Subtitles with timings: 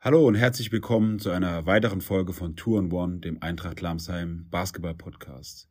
[0.00, 4.46] Hallo und herzlich willkommen zu einer weiteren Folge von Two on One, dem Eintracht Lamsheim
[4.50, 5.68] Basketball Podcast.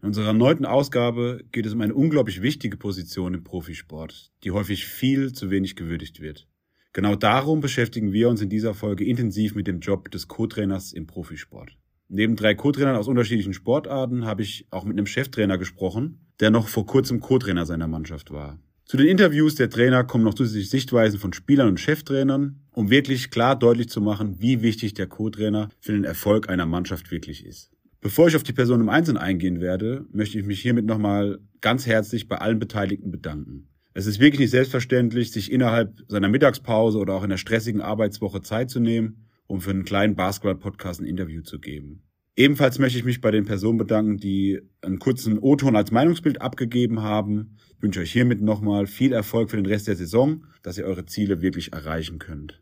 [0.00, 4.86] In unserer neunten Ausgabe geht es um eine unglaublich wichtige Position im Profisport, die häufig
[4.86, 6.46] viel zu wenig gewürdigt wird.
[6.92, 11.08] Genau darum beschäftigen wir uns in dieser Folge intensiv mit dem Job des Co-Trainers im
[11.08, 11.76] Profisport.
[12.12, 16.66] Neben drei Co-Trainern aus unterschiedlichen Sportarten habe ich auch mit einem Cheftrainer gesprochen, der noch
[16.66, 18.58] vor kurzem Co-Trainer seiner Mannschaft war.
[18.84, 23.30] Zu den Interviews der Trainer kommen noch zusätzlich Sichtweisen von Spielern und Cheftrainern, um wirklich
[23.30, 27.70] klar deutlich zu machen, wie wichtig der Co-Trainer für den Erfolg einer Mannschaft wirklich ist.
[28.00, 31.86] Bevor ich auf die Person im Einzelnen eingehen werde, möchte ich mich hiermit nochmal ganz
[31.86, 33.68] herzlich bei allen Beteiligten bedanken.
[33.94, 38.42] Es ist wirklich nicht selbstverständlich, sich innerhalb seiner Mittagspause oder auch in der stressigen Arbeitswoche
[38.42, 42.02] Zeit zu nehmen, um für einen kleinen Basketball-Podcast ein Interview zu geben.
[42.36, 47.02] Ebenfalls möchte ich mich bei den Personen bedanken, die einen kurzen O-Ton als Meinungsbild abgegeben
[47.02, 47.56] haben.
[47.76, 51.06] Ich wünsche euch hiermit nochmal viel Erfolg für den Rest der Saison, dass ihr eure
[51.06, 52.60] Ziele wirklich erreichen könnt.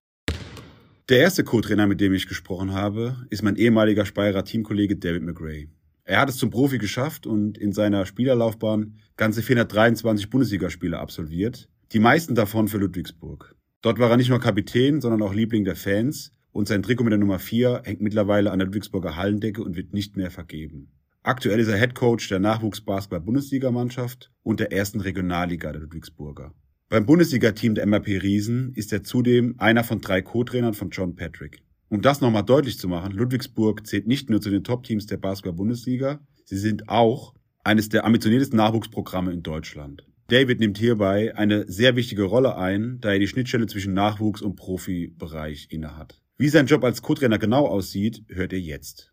[1.09, 5.69] Der erste Co-Trainer, mit dem ich gesprochen habe, ist mein ehemaliger Speyerer Teamkollege David McRae.
[6.05, 11.99] Er hat es zum Profi geschafft und in seiner Spielerlaufbahn ganze 423 Bundesligaspiele absolviert, die
[11.99, 13.55] meisten davon für Ludwigsburg.
[13.83, 17.13] Dort war er nicht nur Kapitän, sondern auch Liebling der Fans und sein Trikot mit
[17.13, 20.91] der Nummer 4 hängt mittlerweile an der Ludwigsburger Hallendecke und wird nicht mehr vergeben.
[21.23, 26.53] Aktuell ist er Head Coach der Nachwuchsbasketball-Bundesligamannschaft und der ersten Regionalliga der Ludwigsburger.
[26.89, 31.63] Beim Bundesliga-Team der MAP Riesen ist er zudem einer von drei Co-Trainern von John Patrick.
[31.91, 36.19] Um das nochmal deutlich zu machen, Ludwigsburg zählt nicht nur zu den Top-Teams der Basketball-Bundesliga,
[36.45, 40.09] sie sind auch eines der ambitioniertesten Nachwuchsprogramme in Deutschland.
[40.27, 44.57] David nimmt hierbei eine sehr wichtige Rolle ein, da er die Schnittstelle zwischen Nachwuchs- und
[44.57, 46.21] Profibereich innehat.
[46.41, 49.11] Wie sein Job als Co-Trainer genau aussieht, hört ihr jetzt.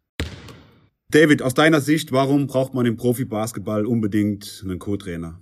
[1.09, 5.41] David, aus deiner Sicht, warum braucht man im Profi-Basketball unbedingt einen Co-Trainer?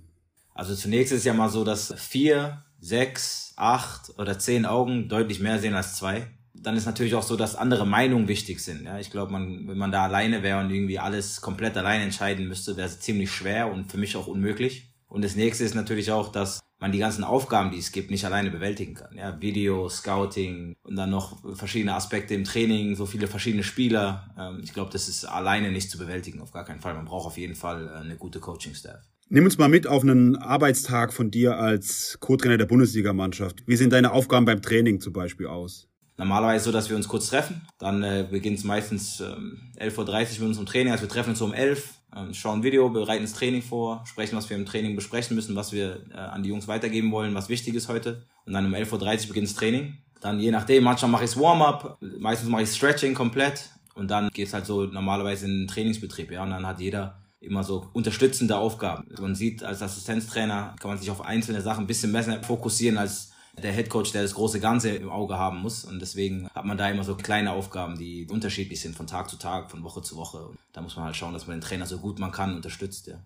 [0.54, 5.58] Also zunächst ist ja mal so, dass vier, sechs, acht oder zehn Augen deutlich mehr
[5.58, 6.26] sehen als zwei.
[6.54, 8.86] Dann ist natürlich auch so, dass andere Meinungen wichtig sind.
[8.86, 12.48] Ja, ich glaube, man, wenn man da alleine wäre und irgendwie alles komplett alleine entscheiden
[12.48, 14.88] müsste, wäre es ziemlich schwer und für mich auch unmöglich.
[15.06, 18.26] Und das nächste ist natürlich auch, dass man die ganzen Aufgaben, die es gibt, nicht
[18.26, 19.16] alleine bewältigen kann.
[19.16, 24.28] Ja, Video, Scouting und dann noch verschiedene Aspekte im Training, so viele verschiedene Spieler.
[24.38, 26.92] Ähm, ich glaube, das ist alleine nicht zu bewältigen, auf gar keinen Fall.
[26.92, 29.00] Man braucht auf jeden Fall äh, eine gute Coaching-Staff.
[29.30, 33.66] Nimm uns mal mit auf einen Arbeitstag von dir als Co-Trainer der Bundesligamannschaft.
[33.66, 35.88] Wie sehen deine Aufgaben beim Training zum Beispiel aus?
[36.18, 37.62] Normalerweise so, dass wir uns kurz treffen.
[37.78, 40.92] Dann äh, beginnt es meistens ähm, 11.30 Uhr mit unserem Training.
[40.92, 41.94] Also wir treffen uns um 11 ähm,
[42.32, 46.04] schauen Video, bereiten das Training vor, sprechen, was wir im Training besprechen müssen, was wir
[46.12, 48.24] äh, an die Jungs weitergeben wollen, was wichtig ist heute.
[48.46, 49.98] Und dann um 11.30 Uhr beginnt das Training.
[50.20, 53.70] Dann je nachdem, manchmal mache ich Warm-up, meistens mache ich Stretching komplett.
[53.94, 56.30] Und dann geht's halt so normalerweise in den Trainingsbetrieb.
[56.30, 59.06] Ja, und dann hat jeder immer so unterstützende Aufgaben.
[59.20, 63.33] Man sieht, als Assistenztrainer kann man sich auf einzelne Sachen ein bisschen besser fokussieren als
[63.62, 65.84] der Headcoach, der das große Ganze im Auge haben muss.
[65.84, 69.36] Und deswegen hat man da immer so kleine Aufgaben, die unterschiedlich sind von Tag zu
[69.36, 70.46] Tag, von Woche zu Woche.
[70.46, 73.06] Und da muss man halt schauen, dass man den Trainer so gut man kann unterstützt.
[73.06, 73.22] Ja.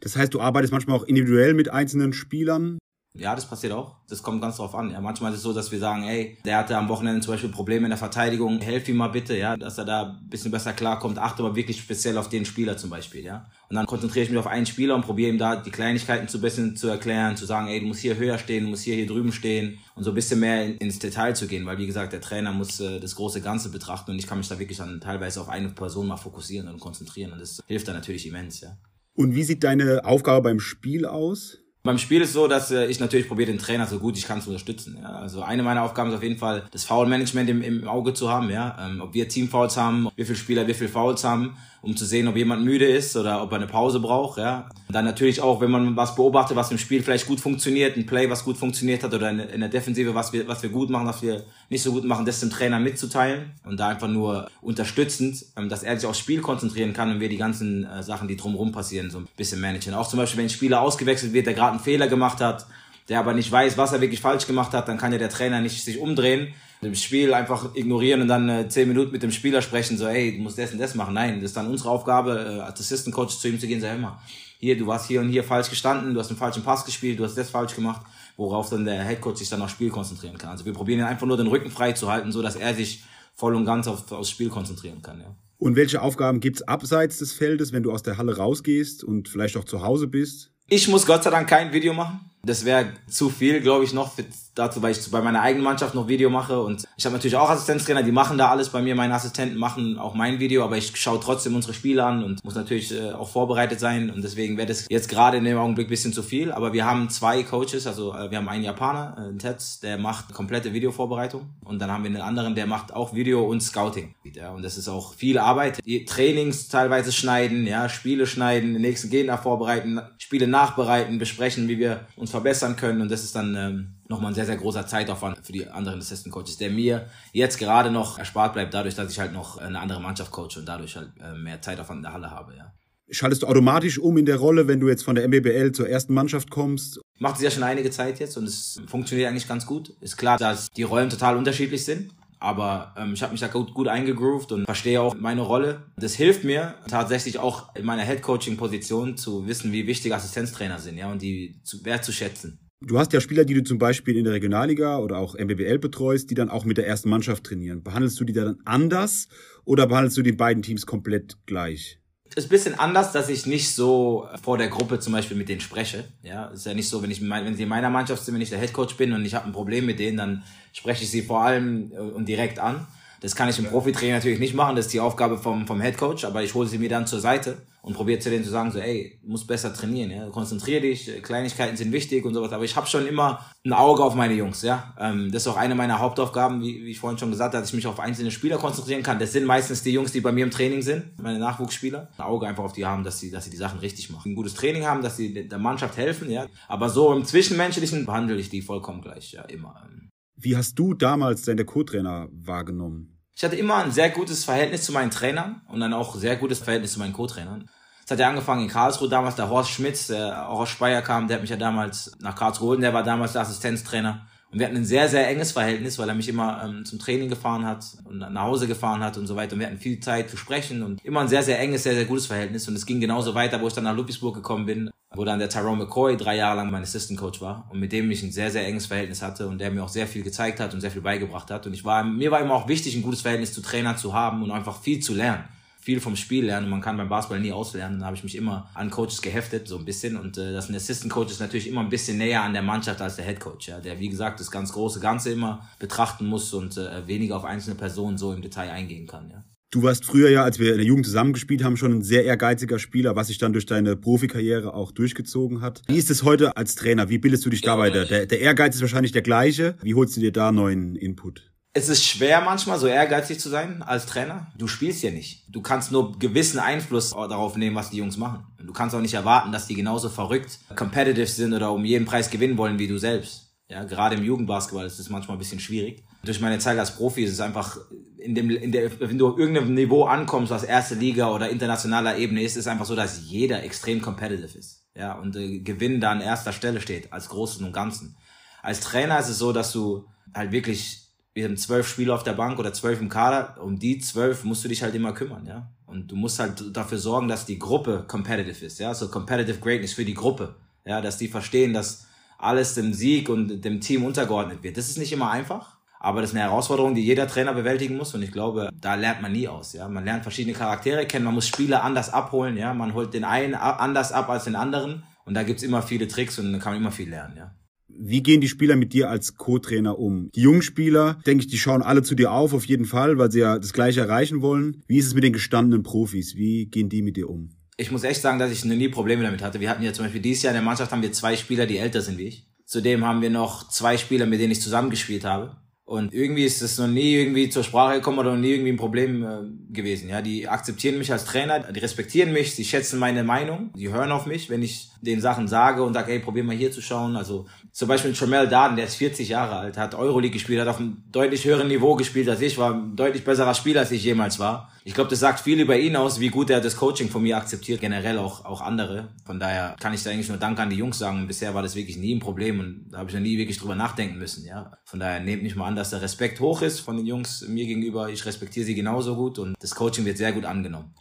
[0.00, 2.78] Das heißt, du arbeitest manchmal auch individuell mit einzelnen Spielern?
[3.16, 3.94] Ja, das passiert auch.
[4.08, 4.90] Das kommt ganz drauf an.
[4.90, 7.48] Ja, manchmal ist es so, dass wir sagen, ey, der hatte am Wochenende zum Beispiel
[7.50, 10.72] Probleme in der Verteidigung, helf ihm mal bitte, ja, dass er da ein bisschen besser
[10.72, 11.18] klarkommt.
[11.18, 13.46] Achte aber wirklich speziell auf den Spieler zum Beispiel, ja.
[13.70, 16.40] Und dann konzentriere ich mich auf einen Spieler und probiere ihm da die Kleinigkeiten zu
[16.40, 19.06] bisschen zu erklären, zu sagen, ey, du musst hier höher stehen, du musst hier hier
[19.06, 22.20] drüben stehen und so ein bisschen mehr ins Detail zu gehen, weil wie gesagt, der
[22.20, 25.40] Trainer muss äh, das große Ganze betrachten und ich kann mich da wirklich dann teilweise
[25.40, 28.76] auf eine Person mal fokussieren und konzentrieren und das hilft dann natürlich immens, ja.
[29.16, 31.63] Und wie sieht deine Aufgabe beim Spiel aus?
[31.86, 34.40] Beim Spiel ist so, dass äh, ich natürlich probiere, den Trainer so gut ich kann
[34.40, 34.96] zu unterstützen.
[35.02, 35.16] Ja.
[35.16, 38.48] Also eine meiner Aufgaben ist auf jeden Fall, das Foul-Management im, im Auge zu haben.
[38.48, 38.74] Ja.
[38.80, 42.26] Ähm, ob wir Teamfouls haben, wie viele Spieler wie viele Fouls haben, um zu sehen,
[42.28, 44.38] ob jemand müde ist oder ob er eine Pause braucht.
[44.38, 44.68] Ja.
[44.88, 48.28] Dann natürlich auch, wenn man was beobachtet, was im Spiel vielleicht gut funktioniert, ein Play,
[48.30, 51.06] was gut funktioniert hat oder in, in der Defensive, was wir, was wir gut machen,
[51.06, 55.44] was wir nicht so gut machen, das dem Trainer mitzuteilen und da einfach nur unterstützend,
[55.56, 58.36] ähm, dass er sich aufs Spiel konzentrieren kann und wir die ganzen äh, Sachen, die
[58.36, 59.94] drumherum passieren, so ein bisschen managen.
[59.94, 62.66] Auch zum Beispiel, wenn ein Spieler ausgewechselt wird, der gerade einen Fehler gemacht hat,
[63.08, 65.60] der aber nicht weiß, was er wirklich falsch gemacht hat, dann kann ja der Trainer
[65.60, 66.54] nicht sich umdrehen,
[66.84, 70.36] dem Spiel einfach ignorieren und dann äh, zehn Minuten mit dem Spieler sprechen, so, hey,
[70.36, 71.14] du musst das und das machen.
[71.14, 73.96] Nein, das ist dann unsere Aufgabe, äh, als Assistant Coach zu ihm zu gehen, sag
[73.96, 74.20] immer,
[74.58, 77.24] hier, du warst hier und hier falsch gestanden, du hast einen falschen Pass gespielt, du
[77.24, 80.50] hast das falsch gemacht, worauf dann der Head Coach sich dann aufs Spiel konzentrieren kann.
[80.50, 83.02] Also wir probieren ihn einfach nur den Rücken frei zu halten, so dass er sich
[83.34, 85.34] voll und ganz auf, aufs Spiel konzentrieren kann, ja.
[85.58, 89.56] Und welche Aufgaben gibt's abseits des Feldes, wenn du aus der Halle rausgehst und vielleicht
[89.56, 90.50] auch zu Hause bist?
[90.68, 92.20] Ich muss Gott sei Dank kein Video machen.
[92.42, 95.94] Das wäre zu viel, glaube ich, noch für, dazu, weil ich bei meiner eigenen Mannschaft
[95.94, 96.60] noch Video mache.
[96.60, 98.94] Und ich habe natürlich auch Assistenztrainer, die machen da alles bei mir.
[98.94, 102.54] Meine Assistenten machen auch mein Video, aber ich schaue trotzdem unsere Spiele an und muss
[102.54, 104.10] natürlich äh, auch vorbereitet sein.
[104.10, 106.52] Und deswegen wäre das jetzt gerade in dem Augenblick bisschen zu viel.
[106.52, 110.32] Aber wir haben zwei Coaches, also äh, wir haben einen Japaner, äh, Tetz, der macht
[110.32, 111.42] komplette Videovorbereitung.
[111.64, 114.14] Und dann haben wir einen anderen, der macht auch Video und Scouting.
[114.34, 115.84] Ja, und das ist auch viel Arbeit.
[115.84, 121.78] Die Trainings teilweise schneiden, ja, Spiele schneiden, den nächsten Gegner vorbereiten, Spiele nachbereiten, besprechen, wie
[121.78, 123.00] wir uns verbessern können.
[123.00, 126.34] Und das ist dann ähm, nochmal ein sehr, sehr großer Zeitaufwand für die anderen Assistant
[126.34, 130.00] Coaches, der mir jetzt gerade noch erspart bleibt, dadurch, dass ich halt noch eine andere
[130.00, 132.72] Mannschaft coache und dadurch halt äh, mehr Zeitaufwand in der Halle habe, ja.
[133.10, 136.14] Schaltest du automatisch um in der Rolle, wenn du jetzt von der MBBL zur ersten
[136.14, 137.00] Mannschaft kommst?
[137.18, 139.90] Macht es ja schon einige Zeit jetzt und es funktioniert eigentlich ganz gut.
[140.00, 142.12] Ist klar, dass die Rollen total unterschiedlich sind.
[142.40, 145.84] Aber ähm, ich habe mich da gut, gut eingegroovt und verstehe auch meine Rolle.
[145.96, 151.10] Das hilft mir tatsächlich auch in meiner Head-Coaching-Position zu wissen, wie wichtig Assistenztrainer sind, ja,
[151.10, 152.58] und die zu, wertzuschätzen.
[152.80, 156.30] Du hast ja Spieler, die du zum Beispiel in der Regionalliga oder auch MBBL betreust,
[156.30, 157.82] die dann auch mit der ersten Mannschaft trainieren.
[157.82, 159.28] Behandelst du die dann anders
[159.64, 161.98] oder behandelst du die beiden Teams komplett gleich?
[162.36, 165.60] ist ein bisschen anders, dass ich nicht so vor der Gruppe zum Beispiel mit denen
[165.60, 166.04] spreche.
[166.22, 168.50] Ja, ist ja nicht so, wenn ich wenn sie in meiner Mannschaft sind, wenn ich
[168.50, 170.42] der Headcoach bin und ich habe ein Problem mit denen, dann
[170.72, 172.86] spreche ich sie vor allem äh, und direkt an.
[173.24, 175.96] Das kann ich im Profitraining natürlich nicht machen, das ist die Aufgabe vom, vom Head
[175.96, 178.70] Coach, aber ich hole sie mir dann zur Seite und probiere zu denen zu sagen,
[178.70, 182.64] so, ey, du musst besser trainieren, ja, konzentrier dich, Kleinigkeiten sind wichtig und sowas, aber
[182.64, 184.92] ich habe schon immer ein Auge auf meine Jungs, ja.
[185.00, 187.70] Ähm, das ist auch eine meiner Hauptaufgaben, wie, wie ich vorhin schon gesagt habe, dass
[187.70, 189.18] ich mich auf einzelne Spieler konzentrieren kann.
[189.18, 192.10] Das sind meistens die Jungs, die bei mir im Training sind, meine Nachwuchsspieler.
[192.18, 194.32] Ein Auge einfach auf die haben, dass sie, dass sie die Sachen richtig machen.
[194.32, 196.44] Ein gutes Training haben, dass sie der Mannschaft helfen, ja.
[196.68, 199.88] Aber so im Zwischenmenschlichen behandle ich die vollkommen gleich, ja, immer.
[200.36, 203.13] Wie hast du damals deine Co-Trainer wahrgenommen?
[203.36, 206.60] Ich hatte immer ein sehr gutes Verhältnis zu meinen Trainern und dann auch sehr gutes
[206.60, 207.68] Verhältnis zu meinen Co-Trainern.
[208.04, 211.26] Es hat ja angefangen in Karlsruhe damals, der Horst Schmitz, der auch aus Speyer kam,
[211.26, 214.26] der hat mich ja damals nach Karlsruhe geholt, der war damals der Assistenztrainer.
[214.54, 217.28] Und wir hatten ein sehr, sehr enges Verhältnis, weil er mich immer ähm, zum Training
[217.28, 219.54] gefahren hat und nach Hause gefahren hat und so weiter.
[219.54, 222.04] Und wir hatten viel Zeit zu sprechen und immer ein sehr, sehr enges, sehr, sehr
[222.04, 222.68] gutes Verhältnis.
[222.68, 225.48] Und es ging genauso weiter, wo ich dann nach Ludwigsburg gekommen bin, wo dann der
[225.48, 228.52] Tyrone McCoy drei Jahre lang mein Assistant Coach war und mit dem ich ein sehr,
[228.52, 231.02] sehr enges Verhältnis hatte und der mir auch sehr viel gezeigt hat und sehr viel
[231.02, 231.66] beigebracht hat.
[231.66, 234.44] Und ich war, mir war immer auch wichtig, ein gutes Verhältnis zu Trainer zu haben
[234.44, 235.48] und einfach viel zu lernen
[235.84, 236.70] viel vom Spiel lernen.
[236.70, 238.00] Man kann beim Basketball nie auslernen.
[238.00, 240.16] Da habe ich mich immer an Coaches geheftet, so ein bisschen.
[240.16, 243.02] Und äh, das ein Assistant Coach ist natürlich immer ein bisschen näher an der Mannschaft
[243.02, 246.54] als der Head Coach, ja, der wie gesagt das ganz große Ganze immer betrachten muss
[246.54, 249.28] und äh, weniger auf einzelne Personen so im Detail eingehen kann.
[249.28, 249.44] Ja.
[249.70, 252.78] Du warst früher ja, als wir in der Jugend zusammengespielt haben, schon ein sehr ehrgeiziger
[252.78, 255.82] Spieler, was sich dann durch deine Profikarriere auch durchgezogen hat.
[255.86, 257.10] Wie ist es heute als Trainer?
[257.10, 258.06] Wie bildest du dich da weiter?
[258.06, 259.76] Der, der Ehrgeiz ist wahrscheinlich der gleiche.
[259.82, 261.53] Wie holst du dir da neuen Input?
[261.76, 264.46] Es ist schwer manchmal so ehrgeizig zu sein als Trainer.
[264.56, 265.44] Du spielst ja nicht.
[265.48, 268.44] Du kannst nur gewissen Einfluss darauf nehmen, was die Jungs machen.
[268.58, 272.30] Du kannst auch nicht erwarten, dass die genauso verrückt, competitive sind oder um jeden Preis
[272.30, 273.50] gewinnen wollen wie du selbst.
[273.68, 276.04] Ja, gerade im Jugendbasketball ist das manchmal ein bisschen schwierig.
[276.22, 277.76] Durch meine Zeit als Profi ist es einfach
[278.18, 282.16] in dem, in der, wenn du auf irgendeinem Niveau ankommst, was erste Liga oder internationaler
[282.16, 284.86] Ebene ist, ist einfach so, dass jeder extrem competitive ist.
[284.94, 288.16] Ja, und äh, Gewinn da an erster Stelle steht, als Großen und Ganzen.
[288.62, 291.03] Als Trainer ist es so, dass du halt wirklich
[291.34, 294.64] wir haben zwölf Spieler auf der Bank oder zwölf im Kader, um die zwölf musst
[294.64, 295.68] du dich halt immer kümmern, ja.
[295.86, 298.94] Und du musst halt dafür sorgen, dass die Gruppe competitive ist, ja.
[298.94, 300.54] So competitive greatness für die Gruppe,
[300.84, 302.06] ja, dass die verstehen, dass
[302.38, 304.76] alles dem Sieg und dem Team untergeordnet wird.
[304.76, 308.14] Das ist nicht immer einfach, aber das ist eine Herausforderung, die jeder Trainer bewältigen muss
[308.14, 309.88] und ich glaube, da lernt man nie aus, ja.
[309.88, 312.72] Man lernt verschiedene Charaktere kennen, man muss Spieler anders abholen, ja.
[312.74, 316.38] Man holt den einen anders ab als den anderen und da gibt's immer viele Tricks
[316.38, 317.50] und da kann man immer viel lernen, ja.
[317.98, 320.30] Wie gehen die Spieler mit dir als Co-Trainer um?
[320.34, 323.30] Die jungen Spieler, denke ich, die schauen alle zu dir auf, auf jeden Fall, weil
[323.30, 324.82] sie ja das Gleiche erreichen wollen.
[324.86, 326.34] Wie ist es mit den gestandenen Profis?
[326.36, 327.50] Wie gehen die mit dir um?
[327.76, 329.60] Ich muss echt sagen, dass ich nie Probleme damit hatte.
[329.60, 331.78] Wir hatten ja zum Beispiel dieses Jahr in der Mannschaft haben wir zwei Spieler, die
[331.78, 332.46] älter sind wie ich.
[332.66, 335.56] Zudem haben wir noch zwei Spieler, mit denen ich zusammengespielt habe.
[335.86, 338.78] Und irgendwie ist es noch nie irgendwie zur Sprache gekommen oder noch nie irgendwie ein
[338.78, 340.08] Problem äh, gewesen.
[340.08, 344.10] Ja, die akzeptieren mich als Trainer, die respektieren mich, sie schätzen meine Meinung, die hören
[344.10, 347.16] auf mich, wenn ich den Sachen sage und sage, hey, probier mal hier zu schauen.
[347.16, 350.80] Also zum Beispiel Tremel Darden, der ist 40 Jahre alt, hat Euroleague gespielt, hat auf
[350.80, 354.38] einem deutlich höheren Niveau gespielt als ich, war ein deutlich besserer Spieler, als ich jemals
[354.38, 354.70] war.
[354.86, 357.38] Ich glaube, das sagt viel über ihn aus, wie gut er das Coaching von mir
[357.38, 359.08] akzeptiert, generell auch, auch andere.
[359.24, 361.26] Von daher kann ich da eigentlich nur Dank an die Jungs sagen.
[361.26, 363.74] Bisher war das wirklich nie ein Problem und da habe ich noch nie wirklich drüber
[363.74, 364.44] nachdenken müssen.
[364.46, 367.46] Ja, Von daher nehmt nicht mal an, dass der Respekt hoch ist von den Jungs
[367.48, 368.08] mir gegenüber.
[368.10, 370.94] Ich respektiere sie genauso gut und das Coaching wird sehr gut angenommen.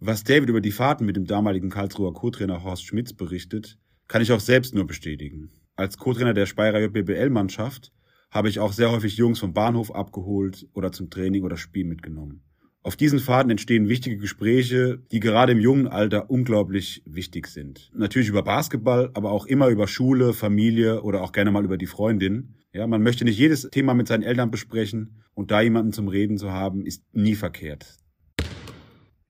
[0.00, 4.32] Was David über die Fahrten mit dem damaligen Karlsruher Co-Trainer Horst Schmitz berichtet, kann ich
[4.32, 7.92] auch selbst nur bestätigen als Co-Trainer der Speyerer JBL-Mannschaft
[8.30, 12.42] habe ich auch sehr häufig Jungs vom Bahnhof abgeholt oder zum Training oder Spiel mitgenommen.
[12.82, 17.90] Auf diesen Faden entstehen wichtige Gespräche, die gerade im jungen Alter unglaublich wichtig sind.
[17.94, 21.86] Natürlich über Basketball, aber auch immer über Schule, Familie oder auch gerne mal über die
[21.86, 22.54] Freundin.
[22.78, 26.38] Ja, man möchte nicht jedes Thema mit seinen Eltern besprechen und da jemanden zum Reden
[26.38, 27.96] zu haben, ist nie verkehrt.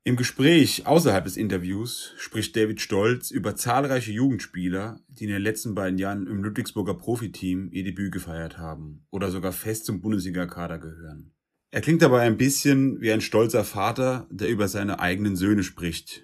[0.04, 5.74] Im Gespräch außerhalb des Interviews spricht David Stolz über zahlreiche Jugendspieler, die in den letzten
[5.74, 11.32] beiden Jahren im Ludwigsburger Profiteam ihr Debüt gefeiert haben oder sogar fest zum Bundesliga-Kader gehören.
[11.70, 16.22] Er klingt dabei ein bisschen wie ein stolzer Vater, der über seine eigenen Söhne spricht.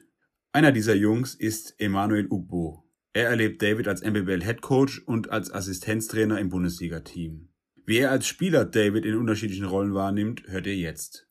[0.52, 2.83] Einer dieser Jungs ist Emanuel Ugbo.
[3.16, 7.46] Er erlebt David als MBBL Head Coach und als Assistenztrainer im Bundesliga-Team.
[7.86, 11.24] Wie er als Spieler David in unterschiedlichen Rollen wahrnimmt, hört ihr jetzt.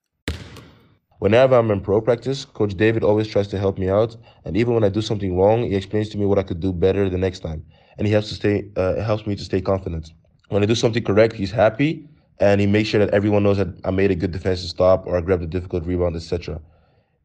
[1.20, 4.74] Whenever I'm in pro practice, Coach David always tries to help me out, and even
[4.74, 7.18] when I do something wrong, he explains to me what I could do better the
[7.18, 7.66] next time,
[7.98, 10.14] and he helps to stay, uh, helps me to stay confident.
[10.48, 12.08] When I do something correct, he's happy,
[12.40, 15.18] and he makes sure that everyone knows that I made a good defensive stop or
[15.18, 16.62] I grabbed a difficult rebound, etc.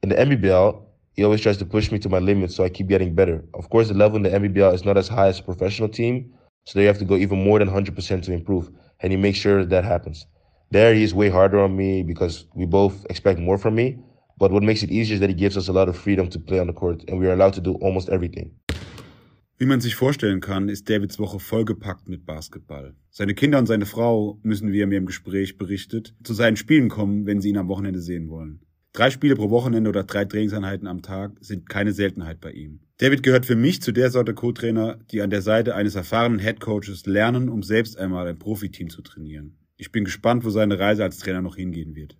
[0.03, 0.83] In the NBBL,
[1.19, 3.45] he always tries to push me to my limits so I keep getting better.
[3.53, 6.33] Of course, the level in the NBBL is not as high as a professional team,
[6.65, 8.71] so they have to go even more than 100% to improve,
[9.01, 10.27] and he makes sure that happens.
[10.71, 13.99] There, he's way harder on me because we both expect more from me.
[14.39, 16.39] But what makes it easier is that he gives us a lot of freedom to
[16.39, 18.53] play on the court, and we are allowed to do almost everything.
[19.59, 22.95] Wie man sich vorstellen kann, ist Davids Woche vollgepackt mit Basketball.
[23.11, 26.89] Seine Kinder und seine Frau müssen, wie er mir im Gespräch berichtet, zu seinen Spielen
[26.89, 28.61] kommen, wenn sie ihn am Wochenende sehen wollen.
[28.93, 32.81] Drei Spiele pro Wochenende oder drei Trainingseinheiten am Tag sind keine Seltenheit bei ihm.
[32.99, 37.07] David gehört für mich zu der Sorte Co-Trainer, die an der Seite eines erfahrenen Headcoaches
[37.07, 39.57] lernen, um selbst einmal ein Profiteam zu trainieren.
[39.77, 42.17] Ich bin gespannt, wo seine Reise als Trainer noch hingehen wird.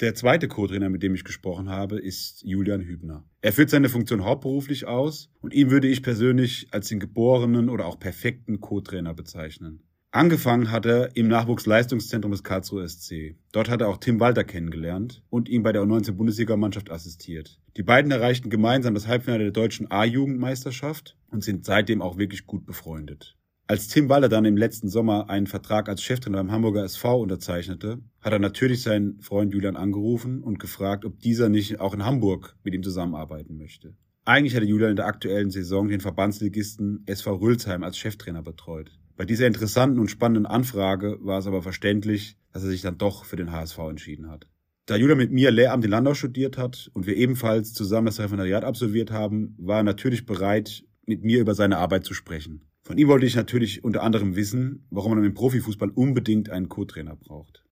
[0.00, 3.24] Der zweite Co-Trainer, mit dem ich gesprochen habe, ist Julian Hübner.
[3.42, 7.84] Er führt seine Funktion hauptberuflich aus und ihn würde ich persönlich als den geborenen oder
[7.84, 9.82] auch perfekten Co-Trainer bezeichnen.
[10.10, 13.36] Angefangen hat er im Nachwuchsleistungszentrum des Karlsruhe SC.
[13.52, 17.60] Dort hat er auch Tim Walter kennengelernt und ihm bei der U19-Bundesligamannschaft assistiert.
[17.76, 22.64] Die beiden erreichten gemeinsam das Halbfinale der deutschen A-Jugendmeisterschaft und sind seitdem auch wirklich gut
[22.64, 23.36] befreundet.
[23.66, 27.98] Als Tim Waller dann im letzten Sommer einen Vertrag als Cheftrainer beim Hamburger SV unterzeichnete,
[28.22, 32.56] hat er natürlich seinen Freund Julian angerufen und gefragt, ob dieser nicht auch in Hamburg
[32.64, 33.94] mit ihm zusammenarbeiten möchte.
[34.24, 38.90] Eigentlich hatte Julian in der aktuellen Saison den Verbandsligisten SV Rülsheim als Cheftrainer betreut.
[39.18, 43.24] Bei dieser interessanten und spannenden Anfrage war es aber verständlich, dass er sich dann doch
[43.24, 44.46] für den HSV entschieden hat.
[44.86, 48.62] Da Julian mit mir Lehramt in Landau studiert hat und wir ebenfalls zusammen das Referendariat
[48.62, 52.62] absolviert haben, war er natürlich bereit, mit mir über seine Arbeit zu sprechen.
[52.84, 57.16] Von ihm wollte ich natürlich unter anderem wissen, warum man im Profifußball unbedingt einen Co-Trainer
[57.16, 57.64] braucht.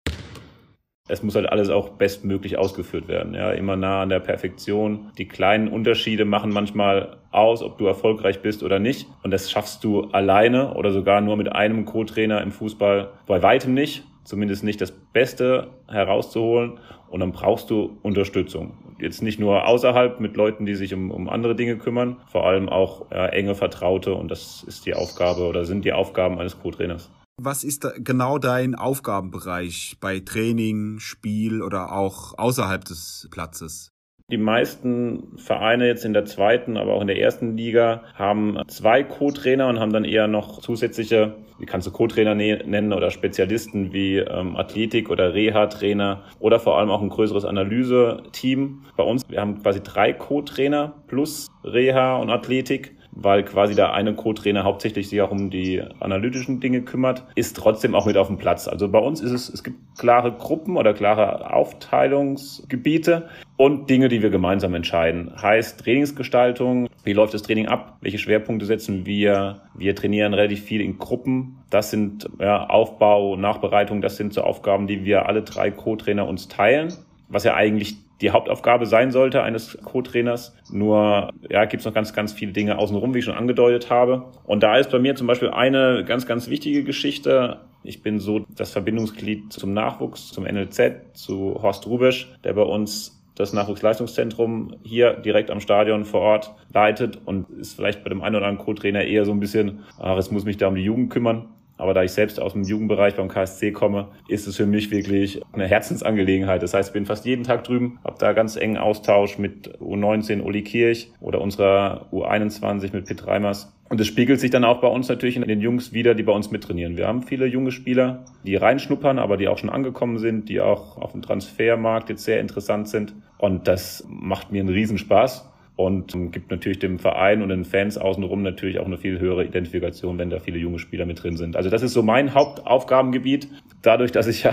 [1.09, 5.13] Es muss halt alles auch bestmöglich ausgeführt werden, ja, immer nah an der Perfektion.
[5.19, 9.07] Die kleinen Unterschiede machen manchmal aus, ob du erfolgreich bist oder nicht.
[9.23, 13.75] Und das schaffst du alleine oder sogar nur mit einem Co-Trainer im Fußball bei weitem
[13.75, 14.05] nicht.
[14.25, 16.81] Zumindest nicht das Beste herauszuholen.
[17.09, 21.29] Und dann brauchst du Unterstützung jetzt nicht nur außerhalb mit Leuten, die sich um, um
[21.29, 25.65] andere Dinge kümmern, vor allem auch ja, enge Vertraute und das ist die Aufgabe oder
[25.65, 27.11] sind die Aufgaben eines Co-Trainers.
[27.39, 33.93] Was ist da genau dein Aufgabenbereich bei Training, Spiel oder auch außerhalb des Platzes?
[34.31, 39.05] Die meisten Vereine jetzt in der zweiten, aber auch in der ersten Liga haben zwei
[39.05, 43.93] Co-Trainer und haben dann eher noch zusätzliche, wie kannst du Co-Trainer ne-, nennen oder Spezialisten
[43.93, 48.85] wie ähm, Athletik oder Reha-Trainer oder vor allem auch ein größeres Analyse-Team.
[48.97, 54.15] Bei uns, wir haben quasi drei Co-Trainer plus Reha und Athletik weil quasi der eine
[54.15, 58.37] Co-Trainer hauptsächlich sich auch um die analytischen Dinge kümmert, ist trotzdem auch mit auf dem
[58.37, 58.69] Platz.
[58.69, 64.23] Also bei uns ist es, es gibt klare Gruppen oder klare Aufteilungsgebiete und Dinge, die
[64.23, 65.33] wir gemeinsam entscheiden.
[65.41, 70.83] Heißt Trainingsgestaltung, wie läuft das Training ab, welche Schwerpunkte setzen wir, wir trainieren relativ viel
[70.83, 71.59] in Gruppen.
[71.71, 76.49] Das sind ja, Aufbau, Nachbereitung, das sind so Aufgaben, die wir alle drei Co-Trainer uns
[76.49, 76.93] teilen
[77.29, 80.57] was ja eigentlich die Hauptaufgabe sein sollte eines Co-Trainers.
[80.71, 84.25] Nur ja, gibt es noch ganz, ganz viele Dinge außenrum, wie ich schon angedeutet habe.
[84.45, 87.61] Und da ist bei mir zum Beispiel eine ganz, ganz wichtige Geschichte.
[87.83, 93.17] Ich bin so das Verbindungsglied zum Nachwuchs, zum NLZ, zu Horst Rubisch, der bei uns
[93.37, 98.37] das Nachwuchsleistungszentrum hier direkt am Stadion vor Ort leitet und ist vielleicht bei dem einen
[98.37, 101.11] oder anderen Co-Trainer eher so ein bisschen, ach, es muss mich da um die Jugend
[101.11, 101.51] kümmern.
[101.79, 105.43] Aber da ich selbst aus dem Jugendbereich beim KSC komme, ist es für mich wirklich
[105.53, 106.63] eine Herzensangelegenheit.
[106.63, 110.43] Das heißt, ich bin fast jeden Tag drüben, habe da ganz engen Austausch mit U19
[110.43, 113.73] Uli Kirch oder unserer U21 mit Pitt Reimers.
[113.89, 116.33] Und es spiegelt sich dann auch bei uns natürlich in den Jungs wieder, die bei
[116.33, 116.97] uns mittrainieren.
[116.97, 120.97] Wir haben viele junge Spieler, die reinschnuppern, aber die auch schon angekommen sind, die auch
[120.97, 123.15] auf dem Transfermarkt jetzt sehr interessant sind.
[123.39, 128.43] Und das macht mir einen Riesenspaß und gibt natürlich dem Verein und den Fans außenrum
[128.43, 131.55] natürlich auch eine viel höhere Identifikation, wenn da viele junge Spieler mit drin sind.
[131.55, 133.49] Also das ist so mein Hauptaufgabengebiet.
[133.87, 134.53] Dadurch, dass ich ja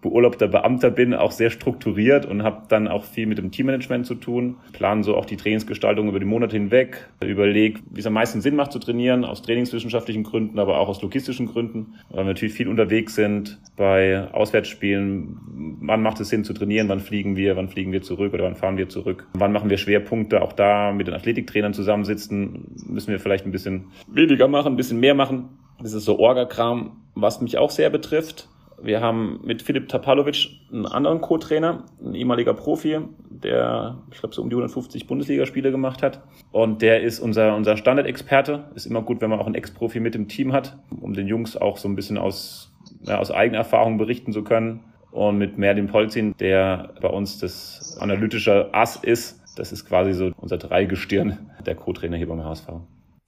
[0.00, 4.16] beurlaubter Beamter bin, auch sehr strukturiert und habe dann auch viel mit dem Teammanagement zu
[4.16, 4.56] tun.
[4.72, 8.56] Planen so auch die Trainingsgestaltung über die Monate hinweg, überlege, wie es am meisten Sinn
[8.56, 12.68] macht zu trainieren, aus trainingswissenschaftlichen Gründen, aber auch aus logistischen Gründen, weil wir natürlich viel
[12.68, 15.78] unterwegs sind bei Auswärtsspielen.
[15.80, 16.88] Wann macht es Sinn zu trainieren?
[16.88, 17.56] Wann fliegen wir?
[17.56, 19.28] Wann fliegen wir zurück oder wann fahren wir zurück?
[19.34, 20.42] Wann machen wir Schwerpunkte?
[20.42, 24.98] Auch da mit den Athletiktrainern zusammensitzen, müssen wir vielleicht ein bisschen weniger machen, ein bisschen
[25.00, 25.50] mehr machen.
[25.80, 28.48] Das ist so Orga-Kram, was mich auch sehr betrifft.
[28.82, 32.98] Wir haben mit Filip Tapalovic einen anderen Co-Trainer, ein ehemaliger Profi,
[33.30, 36.20] der, ich glaube, so um die 150 Bundesligaspiele gemacht hat.
[36.50, 38.64] Und der ist unser, unser Standardexperte.
[38.74, 41.56] Ist immer gut, wenn man auch einen Ex-Profi mit im Team hat, um den Jungs
[41.56, 42.72] auch so ein bisschen aus,
[43.02, 44.80] ja, aus eigener Erfahrung berichten zu können.
[45.12, 50.32] Und mit Merlin Polzin, der bei uns das analytische Ass ist, das ist quasi so
[50.38, 52.66] unser Dreigestirn, der Co-Trainer hier beim HSV.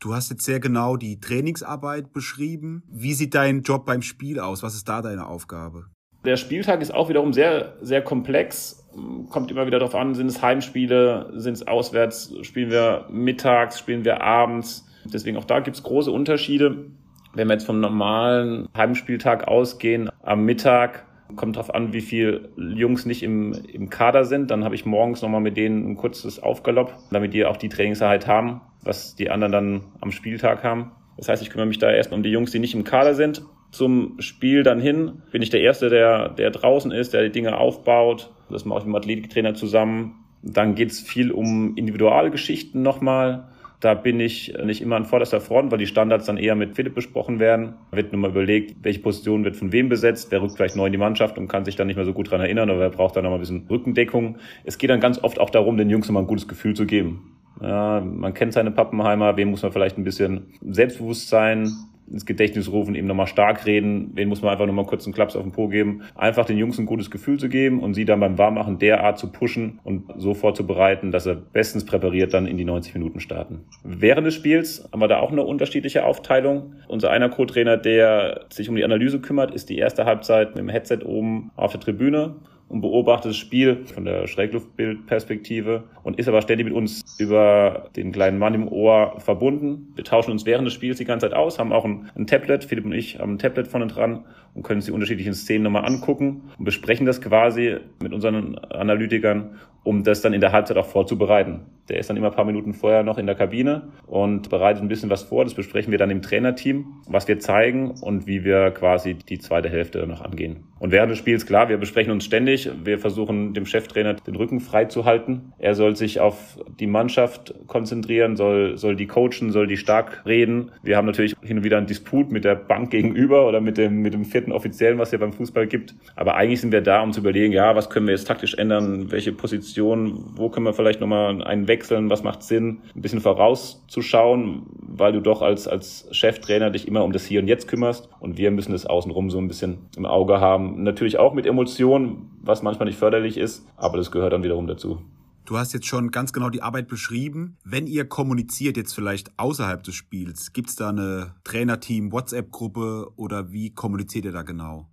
[0.05, 2.83] Du hast jetzt sehr genau die Trainingsarbeit beschrieben.
[2.93, 4.63] Wie sieht dein Job beim Spiel aus?
[4.63, 5.87] Was ist da deine Aufgabe?
[6.27, 8.87] Der Spieltag ist auch wiederum sehr, sehr komplex.
[9.31, 14.05] Kommt immer wieder darauf an, sind es Heimspiele, sind es auswärts, spielen wir mittags, spielen
[14.05, 14.87] wir abends.
[15.07, 16.91] Deswegen auch da gibt es große Unterschiede.
[17.33, 23.07] Wenn wir jetzt vom normalen Heimspieltag ausgehen, am Mittag kommt darauf an, wie viele Jungs
[23.07, 24.51] nicht im, im Kader sind.
[24.51, 28.27] Dann habe ich morgens nochmal mit denen ein kurzes Aufgalopp, damit die auch die Trainingseinheit
[28.27, 30.93] haben was die anderen dann am Spieltag haben.
[31.17, 33.43] Das heißt, ich kümmere mich da erstmal um die Jungs, die nicht im Kader sind.
[33.71, 37.57] Zum Spiel dann hin bin ich der Erste, der, der draußen ist, der die Dinge
[37.59, 38.31] aufbaut.
[38.51, 40.25] Das mache ich mit dem Athletiktrainer zusammen.
[40.43, 43.49] Dann geht's viel um Individualgeschichten nochmal.
[43.81, 46.95] Da bin ich nicht immer an vorderster Front, weil die Standards dann eher mit Philipp
[46.95, 47.75] besprochen werden.
[47.91, 50.93] Da wird nochmal überlegt, welche Position wird von wem besetzt, wer rückt vielleicht neu in
[50.93, 53.17] die Mannschaft und kann sich dann nicht mehr so gut dran erinnern oder wer braucht
[53.17, 54.39] dann nochmal ein bisschen Rückendeckung.
[54.65, 57.34] Es geht dann ganz oft auch darum, den Jungs nochmal ein gutes Gefühl zu geben.
[57.61, 61.69] Ja, man kennt seine Pappenheimer, wem muss man vielleicht ein bisschen Selbstbewusstsein
[62.11, 65.37] ins Gedächtnis rufen, eben nochmal stark reden, wen muss man einfach nochmal kurz einen Klaps
[65.37, 68.21] auf den Po geben, einfach den Jungs ein gutes Gefühl zu geben und sie dann
[68.21, 72.65] beim Warmmachen derart zu pushen und so vorzubereiten, dass er bestens präpariert dann in die
[72.65, 73.65] 90 Minuten starten.
[73.83, 76.75] Während des Spiels haben wir da auch eine unterschiedliche Aufteilung.
[76.89, 80.69] Unser einer Co-Trainer, der sich um die Analyse kümmert, ist die erste Halbzeit mit dem
[80.69, 82.37] Headset oben auf der Tribüne
[82.75, 88.11] und beobachtet das Spiel von der Schrägluftbildperspektive und ist aber ständig mit uns über den
[88.11, 89.93] kleinen Mann im Ohr verbunden.
[89.95, 92.65] Wir tauschen uns während des Spiels die ganze Zeit aus, haben auch ein, ein Tablet,
[92.65, 95.85] Philipp und ich haben ein Tablet vorne dran und können uns die unterschiedlichen Szenen nochmal
[95.85, 100.87] angucken und besprechen das quasi mit unseren Analytikern, um das dann in der Halbzeit auch
[100.87, 101.61] vorzubereiten.
[101.89, 104.89] Der ist dann immer ein paar Minuten vorher noch in der Kabine und bereitet ein
[104.89, 105.45] bisschen was vor.
[105.45, 109.69] Das besprechen wir dann im Trainerteam, was wir zeigen und wie wir quasi die zweite
[109.69, 110.65] Hälfte noch angehen.
[110.79, 112.71] Und während des Spiels, klar, wir besprechen uns ständig.
[112.83, 115.53] Wir versuchen dem Cheftrainer den Rücken frei zu halten.
[115.59, 120.71] Er soll sich auf die Mannschaft konzentrieren, soll, soll die coachen, soll die stark reden.
[120.83, 124.01] Wir haben natürlich hin und wieder einen Disput mit der Bank gegenüber oder mit dem,
[124.01, 125.95] mit dem vierten Offiziellen, was es ja beim Fußball gibt.
[126.17, 129.11] Aber eigentlich sind wir da, um zu überlegen, ja, was können wir jetzt taktisch ändern?
[129.11, 129.74] Welche Position?
[129.83, 132.11] Wo können wir vielleicht nochmal einen wechseln?
[132.11, 132.81] Was macht Sinn?
[132.95, 137.49] Ein bisschen vorauszuschauen, weil du doch als, als Cheftrainer dich immer um das Hier und
[137.49, 138.09] Jetzt kümmerst.
[138.21, 140.83] Und wir müssen das außenrum so ein bisschen im Auge haben.
[140.83, 145.01] Natürlich auch mit Emotionen, was manchmal nicht förderlich ist, aber das gehört dann wiederum dazu.
[145.47, 147.59] Du hast jetzt schon ganz genau die Arbeit beschrieben.
[147.65, 153.75] Wenn ihr kommuniziert jetzt vielleicht außerhalb des Spiels, gibt's da eine Trainerteam, WhatsApp-Gruppe oder wie
[153.75, 154.89] kommuniziert ihr da genau?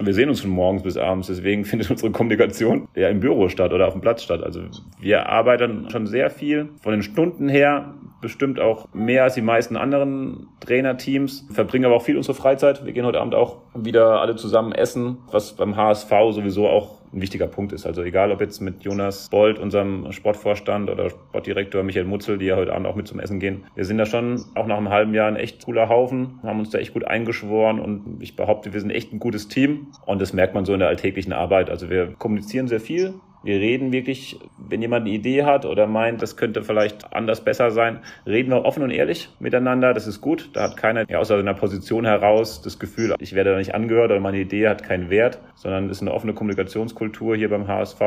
[0.00, 3.72] Wir sehen uns von morgens bis abends, deswegen findet unsere Kommunikation ja im Büro statt
[3.72, 4.42] oder auf dem Platz statt.
[4.42, 4.62] Also
[5.00, 6.70] wir arbeiten schon sehr viel.
[6.82, 12.02] Von den Stunden her bestimmt auch mehr als die meisten anderen Trainerteams, verbringen aber auch
[12.02, 12.84] viel unsere Freizeit.
[12.86, 17.20] Wir gehen heute Abend auch wieder alle zusammen essen, was beim HSV sowieso auch ein
[17.20, 17.86] wichtiger Punkt ist.
[17.86, 22.56] Also egal, ob jetzt mit Jonas Bold, unserem Sportvorstand oder Sportdirektor Michael Mutzel, die ja
[22.56, 23.64] heute Abend auch mit zum Essen gehen.
[23.74, 26.70] Wir sind da schon auch nach einem halben Jahr ein echt cooler Haufen, haben uns
[26.70, 30.32] da echt gut eingeschworen und ich behaupte, wir sind echt ein gutes Team und das
[30.32, 31.70] merkt man so in der alltäglichen Arbeit.
[31.70, 36.22] Also wir kommunizieren sehr viel, wir reden wirklich, wenn jemand eine Idee hat oder meint,
[36.22, 39.92] das könnte vielleicht anders besser sein, reden wir offen und ehrlich miteinander.
[39.92, 40.50] Das ist gut.
[40.54, 44.10] Da hat keiner ja, aus seiner Position heraus das Gefühl, ich werde da nicht angehört
[44.10, 48.00] oder meine Idee hat keinen Wert, sondern es ist eine offene Kommunikationskultur hier beim HSV.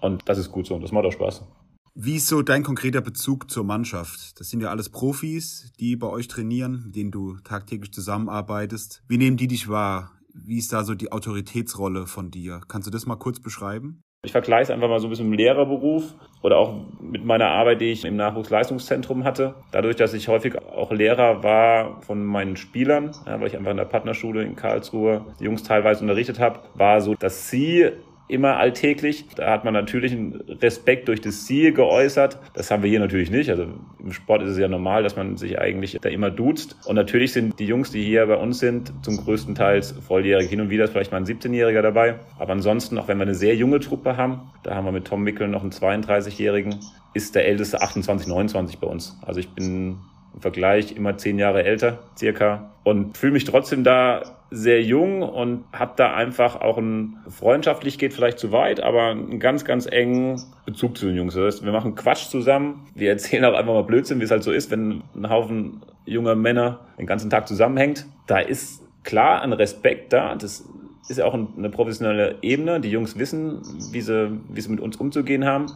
[0.00, 1.46] Und das ist gut so und das macht auch Spaß.
[1.94, 4.40] Wie ist so dein konkreter Bezug zur Mannschaft?
[4.40, 9.02] Das sind ja alles Profis, die bei euch trainieren, mit denen du tagtäglich zusammenarbeitest.
[9.08, 10.12] Wie nehmen die dich wahr?
[10.32, 12.60] Wie ist da so die Autoritätsrolle von dir?
[12.68, 14.02] Kannst du das mal kurz beschreiben?
[14.22, 17.48] Ich vergleiche es einfach mal so ein bisschen mit dem Lehrerberuf oder auch mit meiner
[17.48, 19.54] Arbeit, die ich im Nachwuchsleistungszentrum hatte.
[19.72, 23.78] Dadurch, dass ich häufig auch Lehrer war von meinen Spielern, ja, weil ich einfach in
[23.78, 27.92] der Partnerschule in Karlsruhe die Jungs teilweise unterrichtet habe, war so, dass sie
[28.30, 29.26] immer alltäglich.
[29.36, 32.38] Da hat man natürlich einen Respekt durch das Ziel geäußert.
[32.54, 33.50] Das haben wir hier natürlich nicht.
[33.50, 33.66] Also
[33.98, 36.76] im Sport ist es ja normal, dass man sich eigentlich da immer duzt.
[36.86, 40.48] Und natürlich sind die Jungs, die hier bei uns sind, zum größten Teil volljährig.
[40.48, 42.16] Hin und wieder ist vielleicht mal ein 17-Jähriger dabei.
[42.38, 45.22] Aber ansonsten, auch wenn wir eine sehr junge Truppe haben, da haben wir mit Tom
[45.22, 46.80] Mickel noch einen 32-Jährigen,
[47.14, 49.18] ist der älteste 28, 29 bei uns.
[49.26, 49.98] Also ich bin
[50.34, 52.72] im Vergleich immer zehn Jahre älter, circa.
[52.84, 58.12] Und fühle mich trotzdem da sehr jung und habe da einfach auch ein, freundschaftlich geht
[58.12, 61.34] vielleicht zu weit, aber einen ganz, ganz engen Bezug zu den Jungs.
[61.34, 64.42] Das heißt, wir machen Quatsch zusammen, wir erzählen auch einfach mal Blödsinn, wie es halt
[64.42, 68.06] so ist, wenn ein Haufen junger Männer den ganzen Tag zusammenhängt.
[68.26, 70.34] Da ist klar ein Respekt da.
[70.34, 70.64] Das
[71.08, 72.80] ist ja auch eine professionelle Ebene.
[72.80, 75.66] Die Jungs wissen, wie sie, wie sie mit uns umzugehen haben.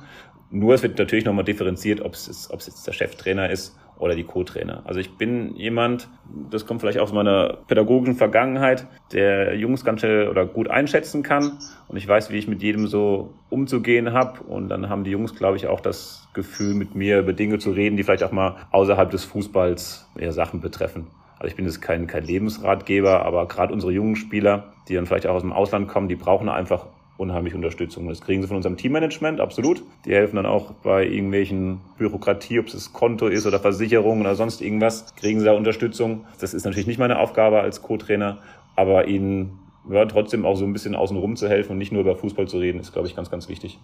[0.51, 4.15] Nur es wird natürlich nochmal differenziert, ob es, ob es jetzt der Cheftrainer ist oder
[4.15, 4.83] die Co-Trainer.
[4.85, 6.09] Also ich bin jemand,
[6.51, 11.59] das kommt vielleicht aus meiner pädagogischen Vergangenheit, der Jungs ganz schnell oder gut einschätzen kann
[11.89, 15.35] und ich weiß, wie ich mit jedem so umzugehen habe und dann haben die Jungs,
[15.35, 18.57] glaube ich, auch das Gefühl, mit mir über Dinge zu reden, die vielleicht auch mal
[18.73, 21.07] außerhalb des Fußballs eher Sachen betreffen.
[21.39, 25.27] Also ich bin jetzt kein, kein Lebensratgeber, aber gerade unsere jungen Spieler, die dann vielleicht
[25.27, 28.09] auch aus dem Ausland kommen, die brauchen einfach unheimlich Unterstützung.
[28.09, 29.83] Das kriegen sie von unserem Teammanagement, absolut.
[30.05, 34.35] Die helfen dann auch bei irgendwelchen Bürokratie, ob es das Konto ist oder Versicherung oder
[34.35, 36.27] sonst irgendwas, kriegen sie da Unterstützung.
[36.41, 38.39] Das ist natürlich nicht meine Aufgabe als Co-Trainer,
[38.77, 39.59] aber ihnen
[39.91, 42.59] ja, trotzdem auch so ein bisschen außenrum zu helfen und nicht nur über Fußball zu
[42.59, 43.79] reden, ist, glaube ich, ganz, ganz wichtig.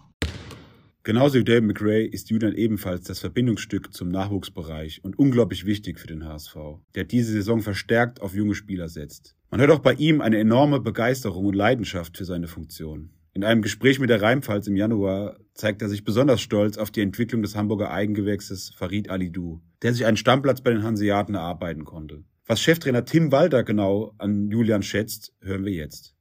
[1.03, 6.07] Genauso wie David McRae ist Julian ebenfalls das Verbindungsstück zum Nachwuchsbereich und unglaublich wichtig für
[6.07, 6.57] den HSV,
[6.95, 9.35] der diese Saison verstärkt auf junge Spieler setzt.
[9.51, 13.11] Man hört auch bei ihm eine enorme Begeisterung und Leidenschaft für seine Funktion.
[13.33, 17.01] In einem Gespräch mit der Rheinpfalz im Januar zeigt er sich besonders stolz auf die
[17.01, 22.25] Entwicklung des Hamburger Eigengewächses Farid Alidou, der sich einen Stammplatz bei den Hanseaten erarbeiten konnte.
[22.47, 26.17] Was Cheftrainer Tim Walter genau an Julian schätzt, hören wir jetzt.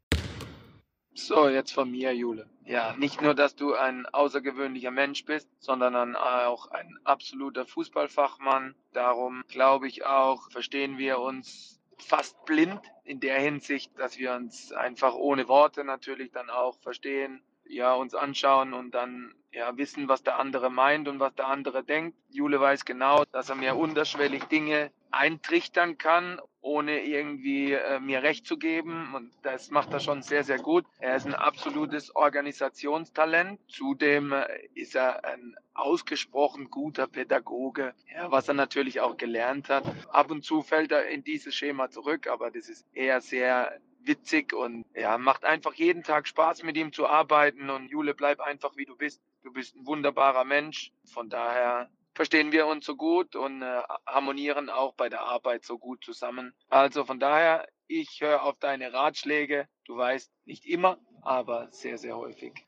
[1.16, 2.46] So, jetzt von mir, Jule.
[2.64, 8.76] Ja, nicht nur, dass du ein außergewöhnlicher Mensch bist, sondern auch ein absoluter Fußballfachmann.
[8.94, 14.72] Darum glaube ich auch, verstehen wir uns fast blind in der Hinsicht, dass wir uns
[14.72, 20.24] einfach ohne Worte natürlich dann auch verstehen, ja, uns anschauen und dann ja, wissen, was
[20.24, 22.18] der andere meint und was der andere denkt.
[22.30, 28.46] Jule weiß genau, dass er mir unterschwellig Dinge eintrichtern kann, ohne irgendwie äh, mir recht
[28.46, 29.16] zu geben.
[29.16, 30.86] Und das macht er schon sehr, sehr gut.
[31.00, 33.60] Er ist ein absolutes Organisationstalent.
[33.68, 39.86] Zudem äh, ist er ein ausgesprochen guter Pädagoge, ja, was er natürlich auch gelernt hat.
[40.10, 44.52] Ab und zu fällt er in dieses Schema zurück, aber das ist eher sehr witzig
[44.54, 48.76] und ja, macht einfach jeden Tag Spaß mit ihm zu arbeiten und Jule, bleib einfach
[48.76, 49.22] wie du bist.
[49.44, 50.92] Du bist ein wunderbarer Mensch.
[51.06, 55.78] Von daher verstehen wir uns so gut und äh, harmonieren auch bei der Arbeit so
[55.78, 56.54] gut zusammen.
[56.68, 59.68] Also von daher, ich höre auf deine Ratschläge.
[59.86, 62.66] Du weißt, nicht immer, aber sehr, sehr häufig.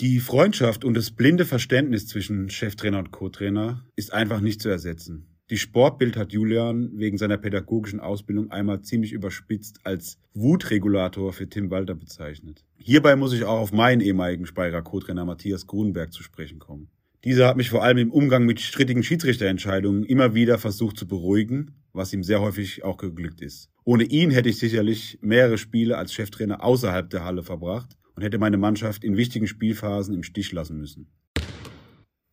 [0.00, 5.31] Die Freundschaft und das blinde Verständnis zwischen Cheftrainer und Co-Trainer ist einfach nicht zu ersetzen.
[5.52, 11.70] Die Sportbild hat Julian wegen seiner pädagogischen Ausbildung einmal ziemlich überspitzt als Wutregulator für Tim
[11.70, 12.64] Walter bezeichnet.
[12.78, 16.88] Hierbei muss ich auch auf meinen ehemaligen Speyerer Co-Trainer Matthias Grunberg zu sprechen kommen.
[17.22, 21.72] Dieser hat mich vor allem im Umgang mit strittigen Schiedsrichterentscheidungen immer wieder versucht zu beruhigen,
[21.92, 23.68] was ihm sehr häufig auch geglückt ist.
[23.84, 28.38] Ohne ihn hätte ich sicherlich mehrere Spiele als Cheftrainer außerhalb der Halle verbracht und hätte
[28.38, 31.08] meine Mannschaft in wichtigen Spielphasen im Stich lassen müssen.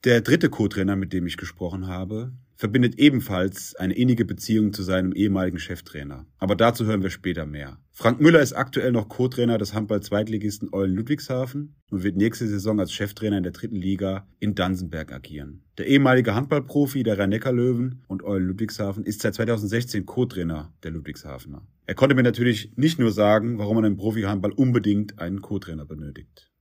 [0.06, 5.14] Der dritte Co-Trainer, mit dem ich gesprochen habe, verbindet ebenfalls eine innige Beziehung zu seinem
[5.14, 6.26] ehemaligen Cheftrainer.
[6.40, 7.78] Aber dazu hören wir später mehr.
[7.94, 12.92] Frank Müller ist aktuell noch Co-Trainer des Handball-Zweitligisten Eulen Ludwigshafen und wird nächste Saison als
[12.92, 15.64] Cheftrainer in der dritten Liga in Dansenberg agieren.
[15.78, 21.66] Der ehemalige Handballprofi der Rhein-Neckar-Löwen und Eulen Ludwigshafen ist seit 2016 Co-Trainer der Ludwigshafener.
[21.86, 26.52] Er konnte mir natürlich nicht nur sagen, warum man im Profi-Handball unbedingt einen Co-Trainer benötigt.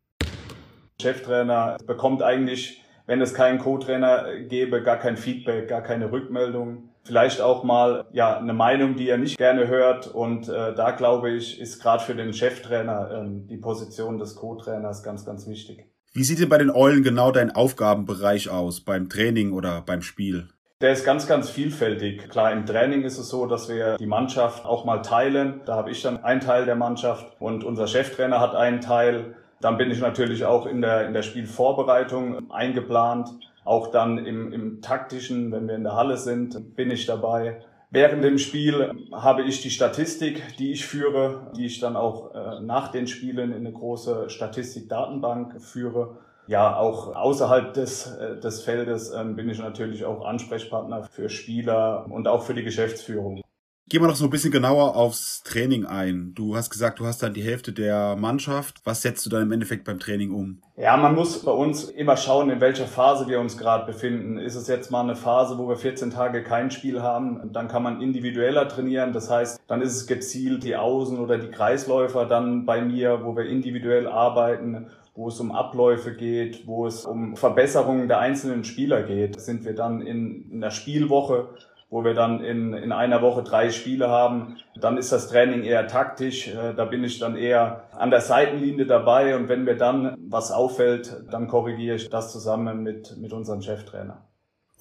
[1.00, 6.90] Cheftrainer bekommt eigentlich wenn es keinen Co-Trainer gäbe, gar kein Feedback, gar keine Rückmeldung.
[7.04, 10.06] Vielleicht auch mal ja eine Meinung, die er nicht gerne hört.
[10.08, 15.02] Und äh, da glaube ich, ist gerade für den Cheftrainer ähm, die Position des Co-Trainers
[15.02, 15.86] ganz, ganz wichtig.
[16.12, 20.48] Wie sieht denn bei den Eulen genau dein Aufgabenbereich aus, beim Training oder beim Spiel?
[20.82, 22.28] Der ist ganz, ganz vielfältig.
[22.28, 25.62] Klar, im Training ist es so, dass wir die Mannschaft auch mal teilen.
[25.64, 29.34] Da habe ich dann einen Teil der Mannschaft und unser Cheftrainer hat einen Teil.
[29.60, 33.30] Dann bin ich natürlich auch in der, in der Spielvorbereitung eingeplant.
[33.64, 37.60] Auch dann im, im taktischen, wenn wir in der Halle sind, bin ich dabei.
[37.90, 42.60] Während dem Spiel habe ich die Statistik, die ich führe, die ich dann auch äh,
[42.60, 46.18] nach den Spielen in eine große Statistikdatenbank führe.
[46.46, 52.06] Ja, auch außerhalb des, äh, des Feldes äh, bin ich natürlich auch Ansprechpartner für Spieler
[52.10, 53.40] und auch für die Geschäftsführung.
[53.88, 56.32] Gehen wir noch so ein bisschen genauer aufs Training ein.
[56.34, 58.82] Du hast gesagt, du hast dann die Hälfte der Mannschaft.
[58.84, 60.60] Was setzt du dann im Endeffekt beim Training um?
[60.76, 64.36] Ja, man muss bei uns immer schauen, in welcher Phase wir uns gerade befinden.
[64.36, 67.82] Ist es jetzt mal eine Phase, wo wir 14 Tage kein Spiel haben, dann kann
[67.82, 69.14] man individueller trainieren.
[69.14, 73.36] Das heißt, dann ist es gezielt die Außen- oder die Kreisläufer dann bei mir, wo
[73.36, 79.02] wir individuell arbeiten wo es um Abläufe geht, wo es um Verbesserungen der einzelnen Spieler
[79.02, 81.48] geht, sind wir dann in, in der Spielwoche
[81.90, 84.58] wo wir dann in, in einer Woche drei Spiele haben.
[84.76, 86.48] Dann ist das Training eher taktisch.
[86.48, 89.36] Äh, da bin ich dann eher an der Seitenlinie dabei.
[89.36, 94.28] Und wenn mir dann was auffällt, dann korrigiere ich das zusammen mit, mit unserem Cheftrainer.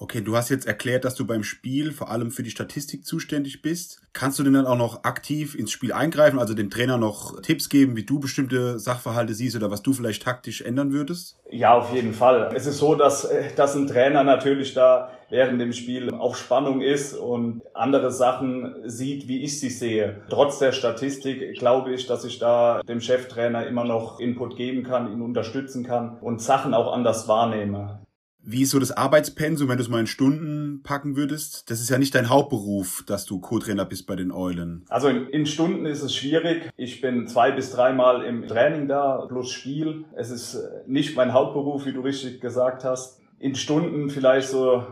[0.00, 3.62] Okay, du hast jetzt erklärt, dass du beim Spiel vor allem für die Statistik zuständig
[3.62, 4.00] bist.
[4.12, 7.68] Kannst du denn dann auch noch aktiv ins Spiel eingreifen, also dem Trainer noch Tipps
[7.68, 11.36] geben, wie du bestimmte Sachverhalte siehst oder was du vielleicht taktisch ändern würdest?
[11.50, 12.52] Ja, auf jeden Fall.
[12.54, 16.80] Es ist so, dass, äh, dass ein Trainer natürlich da während dem Spiel auf Spannung
[16.80, 20.22] ist und andere Sachen sieht, wie ich sie sehe.
[20.28, 25.12] Trotz der Statistik glaube ich, dass ich da dem Cheftrainer immer noch Input geben kann,
[25.12, 28.00] ihn unterstützen kann und Sachen auch anders wahrnehme.
[28.50, 31.70] Wie ist so das Arbeitspensum, wenn du es mal in Stunden packen würdest?
[31.70, 34.86] Das ist ja nicht dein Hauptberuf, dass du Co-Trainer bist bei den Eulen.
[34.88, 36.70] Also in, in, Stunden ist es schwierig.
[36.78, 40.06] Ich bin zwei bis dreimal im Training da, plus Spiel.
[40.16, 43.20] Es ist nicht mein Hauptberuf, wie du richtig gesagt hast.
[43.38, 44.82] In Stunden vielleicht so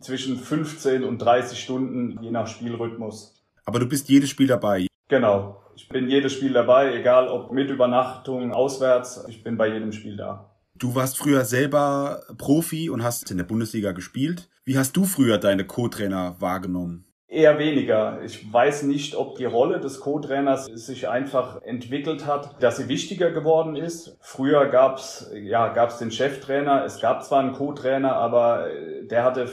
[0.00, 3.42] zwischen 15 und 30 Stunden, je nach Spielrhythmus.
[3.64, 4.86] Aber du bist jedes Spiel dabei?
[5.08, 5.60] Genau.
[5.76, 9.24] Ich bin jedes Spiel dabei, egal ob mit Übernachtung, auswärts.
[9.28, 10.50] Ich bin bei jedem Spiel da.
[10.76, 14.48] Du warst früher selber Profi und hast in der Bundesliga gespielt.
[14.64, 17.06] Wie hast du früher deine Co-Trainer wahrgenommen?
[17.34, 18.22] Eher weniger.
[18.22, 23.32] Ich weiß nicht, ob die Rolle des Co-Trainers sich einfach entwickelt hat, dass sie wichtiger
[23.32, 24.16] geworden ist.
[24.20, 26.84] Früher gab's ja gab's den Cheftrainer.
[26.84, 28.68] Es gab zwar einen Co-Trainer, aber
[29.10, 29.50] der hatte,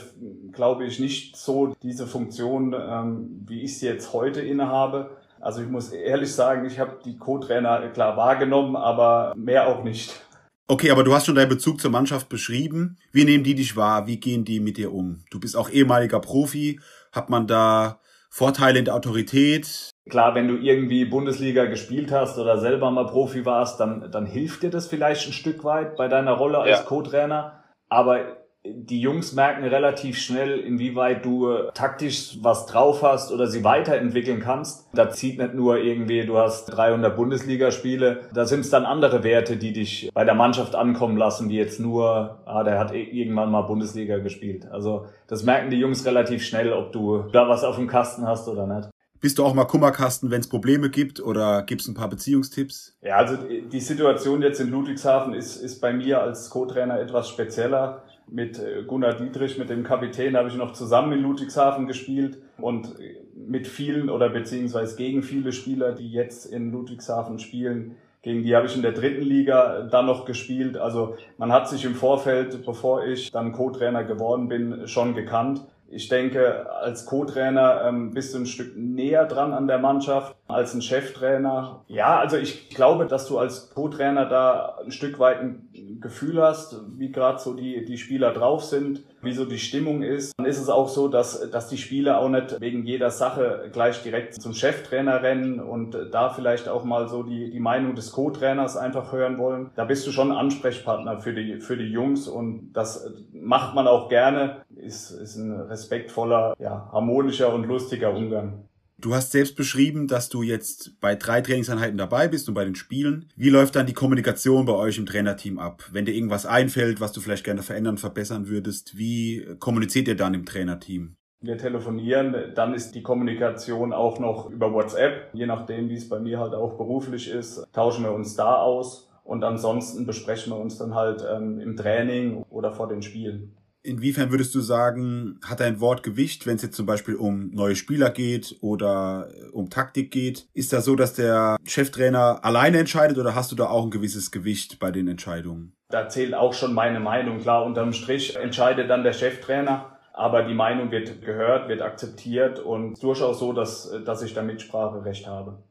[0.52, 5.16] glaube ich, nicht so diese Funktion, ähm, wie ich sie jetzt heute innehabe.
[5.40, 10.22] Also ich muss ehrlich sagen, ich habe die Co-Trainer klar wahrgenommen, aber mehr auch nicht.
[10.68, 12.96] Okay, aber du hast schon deinen Bezug zur Mannschaft beschrieben.
[13.10, 14.06] Wie nehmen die dich wahr?
[14.06, 15.24] Wie gehen die mit dir um?
[15.30, 16.78] Du bist auch ehemaliger Profi.
[17.12, 19.90] Hat man da Vorteile in der Autorität?
[20.08, 24.62] Klar, wenn du irgendwie Bundesliga gespielt hast oder selber mal Profi warst, dann, dann hilft
[24.62, 26.84] dir das vielleicht ein Stück weit bei deiner Rolle als ja.
[26.84, 27.62] Co-Trainer.
[27.88, 34.40] Aber die Jungs merken relativ schnell, inwieweit du taktisch was drauf hast oder sie weiterentwickeln
[34.40, 34.88] kannst.
[34.94, 38.28] Da zieht nicht nur irgendwie, du hast 300 Bundesligaspiele.
[38.32, 41.80] Da sind es dann andere Werte, die dich bei der Mannschaft ankommen lassen, wie jetzt
[41.80, 44.66] nur, ah, der hat irgendwann mal Bundesliga gespielt.
[44.70, 48.46] Also das merken die Jungs relativ schnell, ob du da was auf dem Kasten hast
[48.46, 48.88] oder nicht.
[49.20, 52.96] Bist du auch mal Kummerkasten, wenn es Probleme gibt oder gibt's ein paar Beziehungstipps?
[53.02, 58.02] Ja, also die Situation jetzt in Ludwigshafen ist, ist bei mir als Co-Trainer etwas spezieller
[58.28, 62.94] mit äh, Gunnar Dietrich, mit dem Kapitän, habe ich noch zusammen in Ludwigshafen gespielt und
[63.34, 68.66] mit vielen oder beziehungsweise gegen viele Spieler, die jetzt in Ludwigshafen spielen, gegen die habe
[68.66, 70.76] ich in der dritten Liga dann noch gespielt.
[70.76, 75.62] Also man hat sich im Vorfeld, bevor ich dann Co-Trainer geworden bin, schon gekannt.
[75.88, 80.72] Ich denke, als Co-Trainer ähm, bist du ein Stück näher dran an der Mannschaft als
[80.72, 81.84] ein Cheftrainer.
[81.88, 85.68] Ja, also ich glaube, dass du als Co-Trainer da ein Stück weit ein
[86.00, 90.32] Gefühl hast, wie gerade so die, die Spieler drauf sind, wie so die Stimmung ist.
[90.36, 94.02] Dann ist es auch so, dass, dass die Spieler auch nicht wegen jeder Sache gleich
[94.02, 98.76] direkt zum Cheftrainer rennen und da vielleicht auch mal so die, die Meinung des Co-Trainers
[98.76, 99.70] einfach hören wollen.
[99.74, 104.08] Da bist du schon Ansprechpartner für die, für die Jungs und das macht man auch
[104.08, 104.62] gerne.
[104.76, 108.64] Ist, ist ein respektvoller, ja, harmonischer und lustiger Umgang.
[109.02, 112.76] Du hast selbst beschrieben, dass du jetzt bei drei Trainingseinheiten dabei bist und bei den
[112.76, 113.28] Spielen.
[113.34, 115.82] Wie läuft dann die Kommunikation bei euch im Trainerteam ab?
[115.90, 120.34] Wenn dir irgendwas einfällt, was du vielleicht gerne verändern, verbessern würdest, wie kommuniziert ihr dann
[120.34, 121.16] im Trainerteam?
[121.40, 125.30] Wir telefonieren, dann ist die Kommunikation auch noch über WhatsApp.
[125.32, 129.10] Je nachdem, wie es bei mir halt auch beruflich ist, tauschen wir uns da aus.
[129.24, 133.56] Und ansonsten besprechen wir uns dann halt ähm, im Training oder vor den Spielen.
[133.84, 137.74] Inwiefern würdest du sagen, hat dein Wort Gewicht, wenn es jetzt zum Beispiel um neue
[137.74, 140.46] Spieler geht oder äh, um Taktik geht?
[140.54, 144.30] Ist das so, dass der Cheftrainer alleine entscheidet oder hast du da auch ein gewisses
[144.30, 145.72] Gewicht bei den Entscheidungen?
[145.88, 147.40] Da zählt auch schon meine Meinung.
[147.40, 149.92] Klar, unterm Strich entscheidet dann der Cheftrainer.
[150.14, 155.26] Aber die Meinung wird gehört, wird akzeptiert und durchaus so, dass, dass ich da Mitspracherecht
[155.26, 155.62] habe.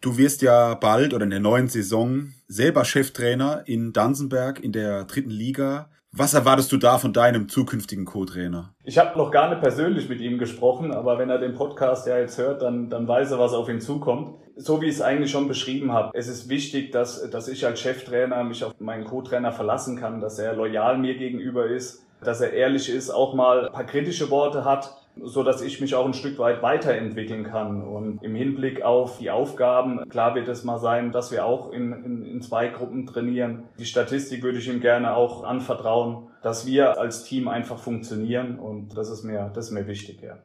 [0.00, 5.04] Du wirst ja bald oder in der neuen Saison selber Cheftrainer in Dansenberg in der
[5.04, 5.90] dritten Liga.
[6.12, 8.74] Was erwartest du da von deinem zukünftigen Co-Trainer?
[8.82, 12.18] Ich habe noch gar nicht persönlich mit ihm gesprochen, aber wenn er den Podcast ja
[12.18, 14.34] jetzt hört, dann, dann weiß er, was auf ihn zukommt.
[14.56, 17.78] So wie ich es eigentlich schon beschrieben habe, es ist wichtig, dass, dass ich als
[17.78, 22.52] Cheftrainer mich auf meinen Co-Trainer verlassen kann, dass er loyal mir gegenüber ist, dass er
[22.52, 26.14] ehrlich ist, auch mal ein paar kritische Worte hat, so dass ich mich auch ein
[26.14, 27.82] Stück weit weiterentwickeln kann.
[27.82, 31.92] Und im Hinblick auf die Aufgaben, klar wird es mal sein, dass wir auch in,
[31.92, 33.64] in, in zwei Gruppen trainieren.
[33.78, 38.96] Die Statistik würde ich ihm gerne auch anvertrauen, dass wir als Team einfach funktionieren und
[38.96, 40.38] das ist mir, das ist mir wichtig, ja.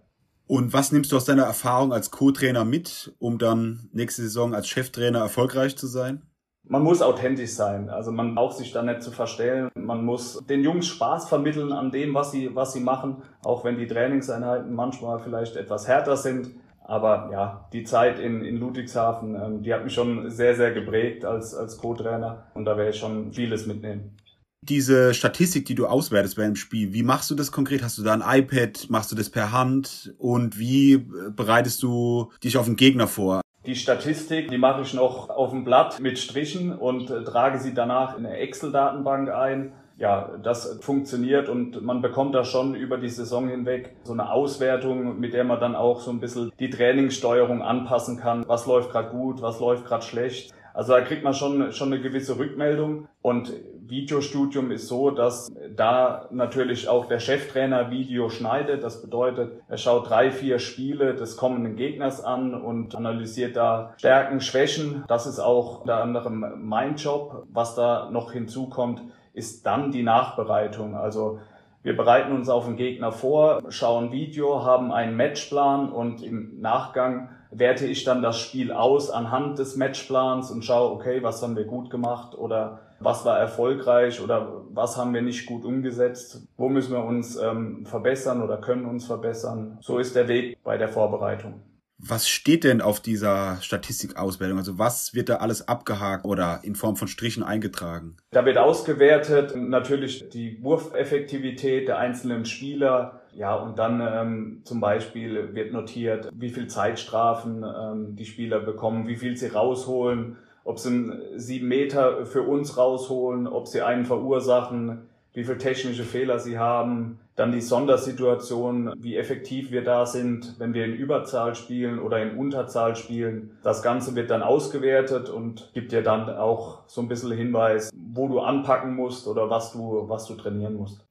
[0.47, 4.67] Und was nimmst du aus deiner Erfahrung als Co-Trainer mit, um dann nächste Saison als
[4.67, 6.21] Cheftrainer erfolgreich zu sein?
[6.67, 7.89] Man muss authentisch sein.
[7.89, 9.69] Also man braucht sich da nicht zu verstellen.
[9.75, 13.21] Man muss den Jungs Spaß vermitteln an dem, was sie, was sie machen.
[13.43, 16.51] Auch wenn die Trainingseinheiten manchmal vielleicht etwas härter sind.
[16.87, 21.25] Aber ja, die Zeit in, in Ludwigshafen, ähm, die hat mich schon sehr, sehr geprägt
[21.25, 22.45] als, als Co-Trainer.
[22.53, 24.17] Und da werde ich schon vieles mitnehmen.
[24.61, 27.83] Diese Statistik, die du auswertest bei einem Spiel, wie machst du das konkret?
[27.83, 28.87] Hast du da ein iPad?
[28.89, 30.13] Machst du das per Hand?
[30.17, 33.41] Und wie bereitest du dich auf den Gegner vor?
[33.65, 37.73] Die Statistik, die mache ich noch auf dem Blatt mit Strichen und äh, trage sie
[37.73, 39.73] danach in eine Excel-Datenbank ein.
[39.97, 45.19] Ja, das funktioniert und man bekommt da schon über die Saison hinweg so eine Auswertung,
[45.19, 48.43] mit der man dann auch so ein bisschen die Trainingssteuerung anpassen kann.
[48.47, 50.53] Was läuft gerade gut, was läuft gerade schlecht.
[50.73, 53.07] Also da kriegt man schon, schon eine gewisse Rückmeldung.
[53.21, 53.53] Und
[53.87, 58.83] Videostudium ist so, dass da natürlich auch der Cheftrainer Video schneidet.
[58.83, 64.41] Das bedeutet, er schaut drei, vier Spiele des kommenden Gegners an und analysiert da Stärken,
[64.41, 65.03] Schwächen.
[65.07, 67.45] Das ist auch unter anderem mein Job.
[67.51, 69.01] Was da noch hinzukommt,
[69.33, 70.95] ist dann die Nachbereitung.
[70.95, 71.39] Also
[71.83, 77.29] wir bereiten uns auf den Gegner vor, schauen Video, haben einen Matchplan und im Nachgang
[77.51, 81.65] werte ich dann das Spiel aus anhand des Matchplans und schaue, okay, was haben wir
[81.65, 86.93] gut gemacht oder was war erfolgreich oder was haben wir nicht gut umgesetzt, wo müssen
[86.93, 89.77] wir uns ähm, verbessern oder können uns verbessern.
[89.81, 91.61] So ist der Weg bei der Vorbereitung.
[91.97, 94.57] Was steht denn auf dieser Statistikauswertung?
[94.57, 98.17] Also was wird da alles abgehakt oder in Form von Strichen eingetragen?
[98.31, 105.53] Da wird ausgewertet natürlich die Wurfeffektivität der einzelnen Spieler, ja, und dann ähm, zum Beispiel
[105.55, 111.11] wird notiert, wie viel Zeitstrafen ähm, die Spieler bekommen, wie viel sie rausholen, ob sie
[111.37, 117.19] sieben Meter für uns rausholen, ob sie einen verursachen, wie viel technische Fehler sie haben,
[117.35, 122.37] dann die Sondersituation, wie effektiv wir da sind, wenn wir in Überzahl spielen oder in
[122.37, 123.51] Unterzahl spielen.
[123.61, 128.27] Das Ganze wird dann ausgewertet und gibt dir dann auch so ein bisschen Hinweis, wo
[128.27, 131.05] du anpacken musst oder was du, was du trainieren musst.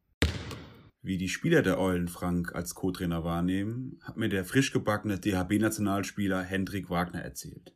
[1.03, 6.41] Wie die Spieler der Eulen Frank als Co-Trainer wahrnehmen, hat mir der frisch gebackene DHB-Nationalspieler
[6.41, 7.74] Hendrik Wagner erzählt.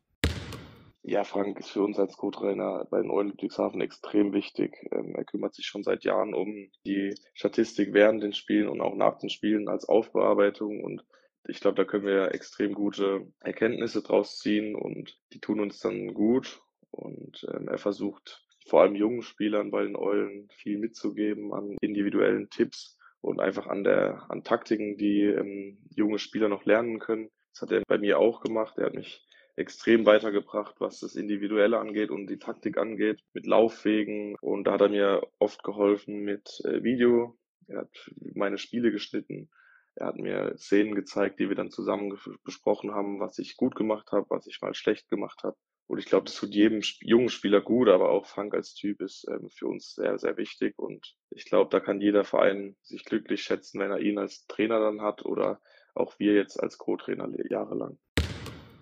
[1.01, 4.75] Ja, Frank ist für uns als Co-Trainer bei den Eulen Ludwigshafen extrem wichtig.
[4.91, 8.95] Ähm, er kümmert sich schon seit Jahren um die Statistik während den Spielen und auch
[8.95, 11.05] nach den Spielen als Aufbearbeitung und
[11.47, 16.13] ich glaube, da können wir extrem gute Erkenntnisse draus ziehen und die tun uns dann
[16.13, 16.61] gut.
[16.91, 22.49] Und ähm, er versucht vor allem jungen Spielern bei den Eulen viel mitzugeben an individuellen
[22.49, 27.29] Tipps und einfach an der, an Taktiken, die ähm, junge Spieler noch lernen können.
[27.53, 28.77] Das hat er bei mir auch gemacht.
[28.77, 29.25] Er hat mich
[29.59, 34.35] extrem weitergebracht, was das Individuelle angeht und die Taktik angeht, mit Laufwegen.
[34.41, 37.37] Und da hat er mir oft geholfen mit äh, Video.
[37.67, 39.49] Er hat meine Spiele geschnitten.
[39.95, 44.11] Er hat mir Szenen gezeigt, die wir dann zusammen besprochen haben, was ich gut gemacht
[44.11, 45.57] habe, was ich mal schlecht gemacht habe.
[45.87, 49.27] Und ich glaube, das tut jedem jungen Spieler gut, aber auch Frank als Typ ist
[49.27, 50.77] ähm, für uns sehr, sehr wichtig.
[50.77, 54.79] Und ich glaube, da kann jeder Verein sich glücklich schätzen, wenn er ihn als Trainer
[54.79, 55.59] dann hat oder
[55.95, 57.97] auch wir jetzt als Co-Trainer jahrelang.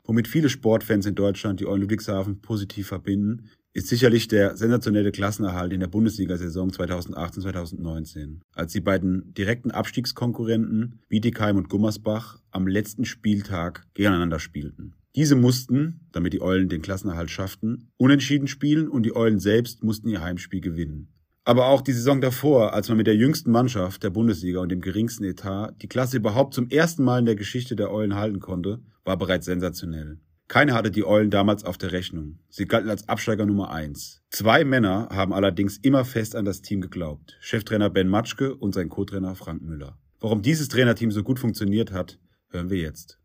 [0.08, 5.74] Womit viele Sportfans in Deutschland die Eulen Ludwigshafen positiv verbinden, ist sicherlich der sensationelle Klassenerhalt
[5.74, 13.86] in der Bundesliga-Saison 2018-2019, als die beiden direkten Abstiegskonkurrenten Bietigheim und Gummersbach am letzten Spieltag
[13.96, 14.96] gegeneinander spielten.
[15.14, 20.08] Diese mussten, damit die Eulen den Klassenerhalt schafften, unentschieden spielen und die Eulen selbst mussten
[20.08, 21.10] ihr Heimspiel gewinnen.
[21.48, 24.82] Aber auch die Saison davor, als man mit der jüngsten Mannschaft der Bundesliga und dem
[24.82, 28.82] geringsten Etat die Klasse überhaupt zum ersten Mal in der Geschichte der Eulen halten konnte,
[29.06, 30.18] war bereits sensationell.
[30.50, 32.40] Keiner hatte die Eulen damals auf der Rechnung.
[32.50, 34.22] Sie galten als Absteiger Nummer eins.
[34.30, 37.38] Zwei Männer haben allerdings immer fest an das Team geglaubt.
[37.40, 39.98] Cheftrainer Ben Matschke und sein Co-Trainer Frank Müller.
[40.20, 43.20] Warum dieses Trainerteam so gut funktioniert hat, hören wir jetzt.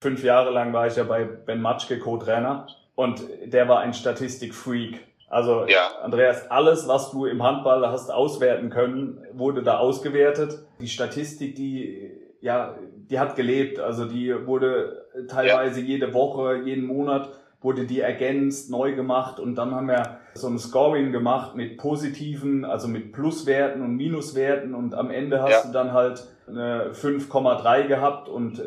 [0.00, 5.00] Fünf Jahre lang war ich ja bei Ben Matschke Co-Trainer und der war ein Statistikfreak.
[5.32, 5.88] Also ja.
[6.02, 10.58] Andreas, alles, was du im Handball hast auswerten können, wurde da ausgewertet.
[10.78, 12.74] Die Statistik, die ja,
[13.08, 13.80] die hat gelebt.
[13.80, 15.86] Also die wurde teilweise ja.
[15.86, 17.30] jede Woche, jeden Monat
[17.62, 22.64] wurde die ergänzt, neu gemacht und dann haben wir so ein Scoring gemacht mit positiven,
[22.64, 25.62] also mit Pluswerten und Minuswerten und am Ende hast ja.
[25.66, 28.64] du dann halt eine 5,3 gehabt und äh,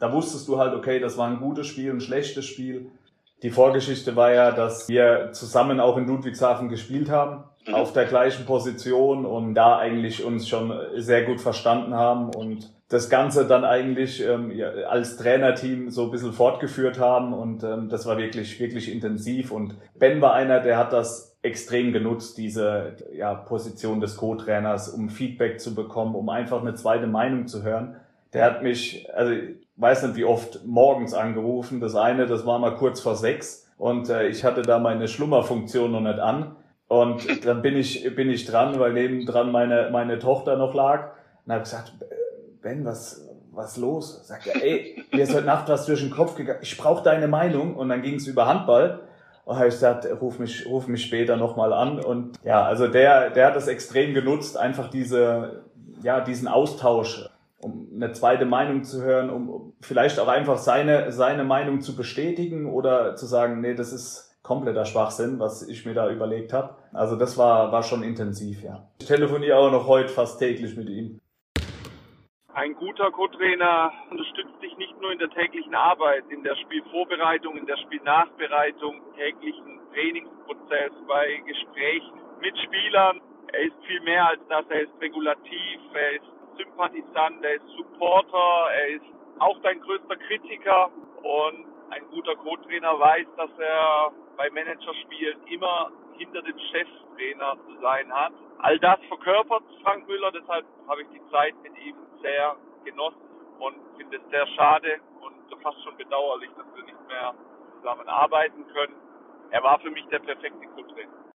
[0.00, 2.90] da wusstest du halt, okay, das war ein gutes Spiel, ein schlechtes Spiel.
[3.44, 7.74] Die Vorgeschichte war ja, dass wir zusammen auch in Ludwigshafen gespielt haben, mhm.
[7.74, 13.10] auf der gleichen Position und da eigentlich uns schon sehr gut verstanden haben und das
[13.10, 18.06] Ganze dann eigentlich ähm, ja, als Trainerteam so ein bisschen fortgeführt haben und ähm, das
[18.06, 23.34] war wirklich, wirklich intensiv und Ben war einer, der hat das extrem genutzt, diese ja,
[23.34, 27.96] Position des Co-Trainers, um Feedback zu bekommen, um einfach eine zweite Meinung zu hören.
[28.32, 29.34] Der hat mich, also
[29.76, 31.80] weiß nicht wie oft, morgens angerufen.
[31.80, 35.92] Das eine, das war mal kurz vor sechs und äh, ich hatte da meine Schlummerfunktion
[35.92, 36.56] noch nicht an.
[36.86, 41.12] Und dann bin ich, bin ich dran, weil nebendran meine, meine Tochter noch lag.
[41.44, 41.92] Und habe gesagt,
[42.62, 44.26] Ben, was, was los?
[44.26, 46.60] Sagt er, ey, mir ist heute Nacht was durch den Kopf gegangen.
[46.62, 47.74] Ich brauche deine Meinung.
[47.74, 49.00] Und dann ging es über Handball.
[49.44, 51.98] Und habe ich gesagt, ruf mich, ruf mich später nochmal an.
[51.98, 55.64] Und ja, also der, der hat das extrem genutzt, einfach diese,
[56.02, 57.28] ja, diesen Austausch,
[57.64, 62.66] um eine zweite Meinung zu hören, um vielleicht auch einfach seine, seine Meinung zu bestätigen
[62.66, 66.76] oder zu sagen, nee, das ist kompletter Schwachsinn, was ich mir da überlegt habe.
[66.92, 68.86] Also das war, war schon intensiv, ja.
[69.00, 71.18] Ich telefoniere auch noch heute fast täglich mit ihm.
[72.52, 77.66] Ein guter Co-Trainer unterstützt dich nicht nur in der täglichen Arbeit, in der Spielvorbereitung, in
[77.66, 83.20] der Spielnachbereitung, täglichen Trainingsprozess, bei Gesprächen mit Spielern.
[83.52, 84.64] Er ist viel mehr als das.
[84.68, 89.04] Er ist regulativ, er ist Sympathisant, er ist Supporter, er ist
[89.38, 90.90] auch dein größter Kritiker
[91.22, 98.12] und ein guter Co-Trainer weiß, dass er bei Managerspielen immer hinter dem Cheftrainer zu sein
[98.12, 98.32] hat.
[98.58, 103.28] All das verkörpert Frank Müller, deshalb habe ich die Zeit mit ihm sehr genossen
[103.58, 107.34] und finde es sehr schade und fast schon bedauerlich, dass wir nicht mehr
[107.76, 108.94] zusammenarbeiten können.
[109.50, 111.33] Er war für mich der perfekte Co-Trainer.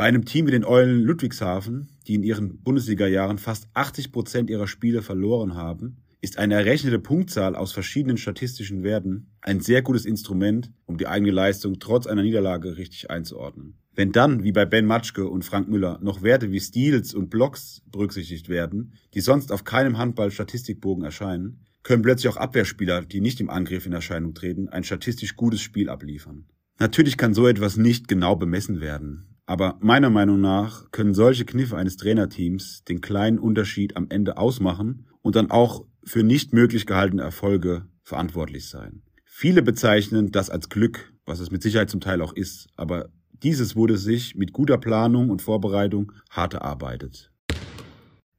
[0.00, 4.66] Bei einem Team wie den Eulen Ludwigshafen, die in ihren Bundesliga-Jahren fast 80 Prozent ihrer
[4.66, 10.72] Spiele verloren haben, ist eine errechnete Punktzahl aus verschiedenen statistischen Werten ein sehr gutes Instrument,
[10.86, 13.74] um die eigene Leistung trotz einer Niederlage richtig einzuordnen.
[13.94, 17.82] Wenn dann, wie bei Ben Matschke und Frank Müller, noch Werte wie Steals und Blocks
[17.92, 23.50] berücksichtigt werden, die sonst auf keinem Handball-Statistikbogen erscheinen, können plötzlich auch Abwehrspieler, die nicht im
[23.50, 26.46] Angriff in Erscheinung treten, ein statistisch gutes Spiel abliefern.
[26.78, 31.76] Natürlich kann so etwas nicht genau bemessen werden, aber meiner Meinung nach können solche Kniffe
[31.76, 37.22] eines Trainerteams den kleinen Unterschied am Ende ausmachen und dann auch für nicht möglich gehaltene
[37.22, 39.02] Erfolge verantwortlich sein.
[39.24, 43.08] Viele bezeichnen das als Glück, was es mit Sicherheit zum Teil auch ist, aber
[43.42, 47.32] dieses wurde sich mit guter Planung und Vorbereitung hart erarbeitet.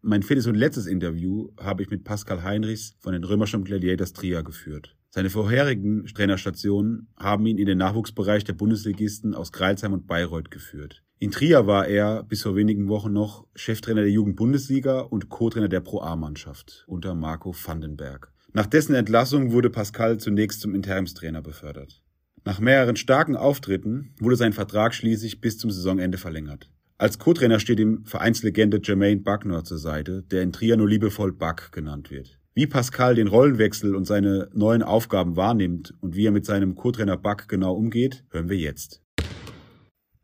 [0.02, 4.44] Mein viertes und letztes Interview habe ich mit Pascal Heinrichs von den Römerstamm Gladiators Trier
[4.44, 4.96] geführt.
[5.14, 11.04] Seine vorherigen Trainerstationen haben ihn in den Nachwuchsbereich der Bundesligisten aus Kreilsheim und Bayreuth geführt.
[11.20, 15.82] In Trier war er bis vor wenigen Wochen noch Cheftrainer der Jugendbundesliga und Co-Trainer der
[15.82, 18.32] Pro A-Mannschaft unter Marco Vandenberg.
[18.54, 22.02] Nach dessen Entlassung wurde Pascal zunächst zum Interimstrainer befördert.
[22.46, 26.70] Nach mehreren starken Auftritten wurde sein Vertrag schließlich bis zum Saisonende verlängert.
[26.98, 31.74] Als Co-Trainer steht ihm Vereinslegende Jermaine Buckner zur Seite, der in Trier nur liebevoll Buck
[31.74, 32.40] genannt wird.
[32.54, 37.16] Wie Pascal den Rollenwechsel und seine neuen Aufgaben wahrnimmt und wie er mit seinem Co-Trainer
[37.16, 39.02] Buck genau umgeht, hören wir jetzt.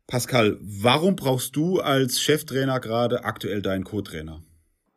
[0.06, 4.42] Pascal, warum brauchst du als Cheftrainer gerade aktuell deinen Co-Trainer?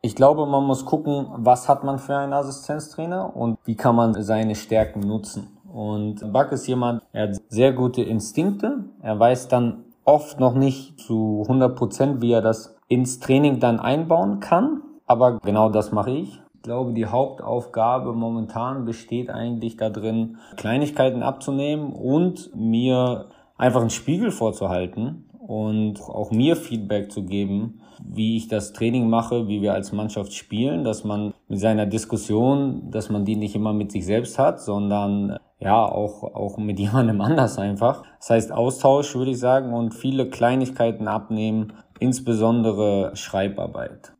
[0.02, 4.22] Ich glaube, man muss gucken, was hat man für einen Assistenztrainer und wie kann man
[4.22, 5.56] seine Stärken nutzen.
[5.72, 8.84] Und Buck ist jemand, er hat sehr gute Instinkte.
[9.00, 13.80] Er weiß dann oft noch nicht zu 100 Prozent, wie er das ins Training dann
[13.80, 14.82] einbauen kann.
[15.06, 16.42] Aber genau das mache ich.
[16.62, 24.30] Ich glaube, die Hauptaufgabe momentan besteht eigentlich darin, Kleinigkeiten abzunehmen und mir einfach einen Spiegel
[24.30, 29.90] vorzuhalten und auch mir Feedback zu geben, wie ich das Training mache, wie wir als
[29.90, 34.38] Mannschaft spielen, dass man mit seiner Diskussion, dass man die nicht immer mit sich selbst
[34.38, 38.04] hat, sondern ja, auch, auch mit jemandem anders einfach.
[38.20, 44.12] Das heißt Austausch, würde ich sagen, und viele Kleinigkeiten abnehmen, insbesondere Schreibarbeit.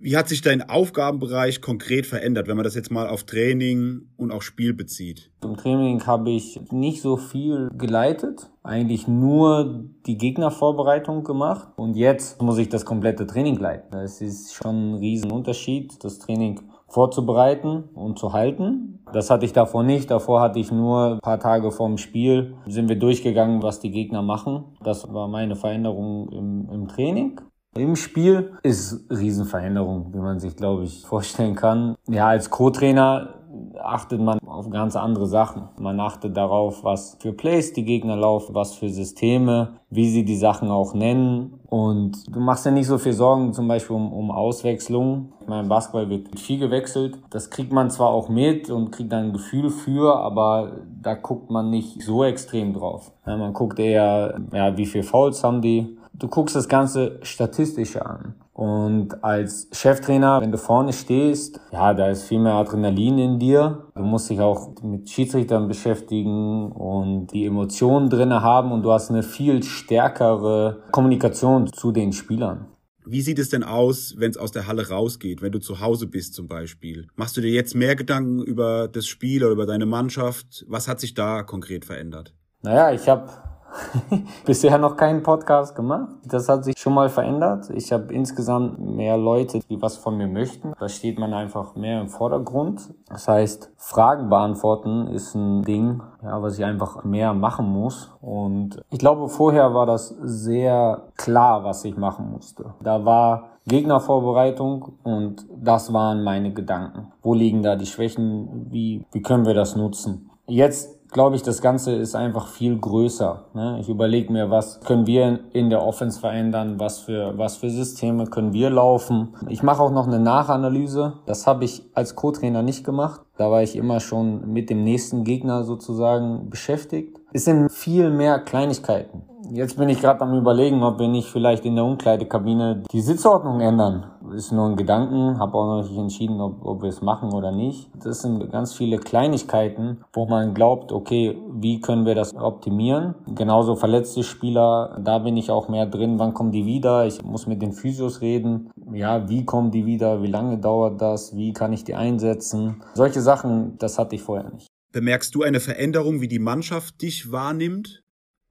[0.00, 4.30] Wie hat sich dein Aufgabenbereich konkret verändert, wenn man das jetzt mal auf Training und
[4.30, 5.32] auch Spiel bezieht?
[5.42, 12.40] Im Training habe ich nicht so viel geleitet, eigentlich nur die Gegnervorbereitung gemacht und jetzt
[12.40, 13.90] muss ich das komplette Training leiten.
[13.90, 19.00] Das ist schon ein Riesenunterschied, das Training vorzubereiten und zu halten.
[19.12, 20.12] Das hatte ich davor nicht.
[20.12, 24.22] Davor hatte ich nur ein paar Tage vorm Spiel, sind wir durchgegangen, was die Gegner
[24.22, 24.64] machen.
[24.82, 27.40] Das war meine Veränderung im, im Training.
[27.78, 31.94] Im Spiel ist Riesenveränderung, wie man sich, glaube ich, vorstellen kann.
[32.08, 33.34] Ja, als Co-Trainer
[33.80, 35.68] achtet man auf ganz andere Sachen.
[35.78, 40.36] Man achtet darauf, was für Plays die Gegner laufen, was für Systeme, wie sie die
[40.36, 41.60] Sachen auch nennen.
[41.68, 45.32] Und du machst ja nicht so viel Sorgen zum Beispiel um, um Auswechslung.
[45.40, 47.18] Ich meine, Basketball wird viel gewechselt.
[47.30, 51.50] Das kriegt man zwar auch mit und kriegt dann ein Gefühl für, aber da guckt
[51.50, 53.12] man nicht so extrem drauf.
[53.26, 58.04] Ja, man guckt eher, ja, wie viel Fouls haben die, du guckst das Ganze statistische
[58.04, 58.34] an.
[58.52, 63.86] Und als Cheftrainer, wenn du vorne stehst, ja, da ist viel mehr Adrenalin in dir.
[63.94, 69.10] Du musst dich auch mit Schiedsrichtern beschäftigen und die Emotionen drinne haben und du hast
[69.10, 72.66] eine viel stärkere Kommunikation zu den Spielern.
[73.06, 76.08] Wie sieht es denn aus, wenn es aus der Halle rausgeht, wenn du zu Hause
[76.08, 77.06] bist zum Beispiel?
[77.14, 80.66] Machst du dir jetzt mehr Gedanken über das Spiel oder über deine Mannschaft?
[80.68, 82.34] Was hat sich da konkret verändert?
[82.62, 83.30] Naja, ich habe
[84.46, 86.08] Bisher noch keinen Podcast gemacht.
[86.24, 87.70] Das hat sich schon mal verändert.
[87.70, 90.72] Ich habe insgesamt mehr Leute, die was von mir möchten.
[90.78, 92.94] Da steht man einfach mehr im Vordergrund.
[93.08, 98.10] Das heißt, Fragen beantworten ist ein Ding, ja, was ich einfach mehr machen muss.
[98.20, 102.74] Und ich glaube, vorher war das sehr klar, was ich machen musste.
[102.82, 107.12] Da war Gegnervorbereitung und das waren meine Gedanken.
[107.22, 108.66] Wo liegen da die Schwächen?
[108.70, 110.30] Wie, wie können wir das nutzen?
[110.46, 113.44] Jetzt glaube ich, das Ganze ist einfach viel größer.
[113.54, 113.78] Ne?
[113.80, 118.26] Ich überlege mir, was können wir in der Offense verändern, was für, was für Systeme
[118.26, 119.34] können wir laufen.
[119.48, 121.14] Ich mache auch noch eine Nachanalyse.
[121.26, 123.20] Das habe ich als Co-Trainer nicht gemacht.
[123.36, 127.18] Da war ich immer schon mit dem nächsten Gegner sozusagen beschäftigt.
[127.32, 129.22] Es sind viel mehr Kleinigkeiten.
[129.50, 133.60] Jetzt bin ich gerade am überlegen, ob wir nicht vielleicht in der Umkleidekabine die Sitzordnung
[133.60, 134.06] ändern.
[134.34, 137.52] Ist nur ein Gedanken, habe auch noch nicht entschieden, ob, ob wir es machen oder
[137.52, 137.90] nicht.
[138.04, 143.14] Das sind ganz viele Kleinigkeiten, wo man glaubt, okay, wie können wir das optimieren?
[143.34, 146.18] Genauso verletzte Spieler, da bin ich auch mehr drin.
[146.18, 147.06] Wann kommen die wieder?
[147.06, 148.70] Ich muss mit den Physios reden.
[148.92, 150.22] Ja, wie kommen die wieder?
[150.22, 151.36] Wie lange dauert das?
[151.36, 152.82] Wie kann ich die einsetzen?
[152.94, 154.66] Solche Sachen, das hatte ich vorher nicht.
[154.92, 158.02] Bemerkst du eine Veränderung, wie die Mannschaft dich wahrnimmt?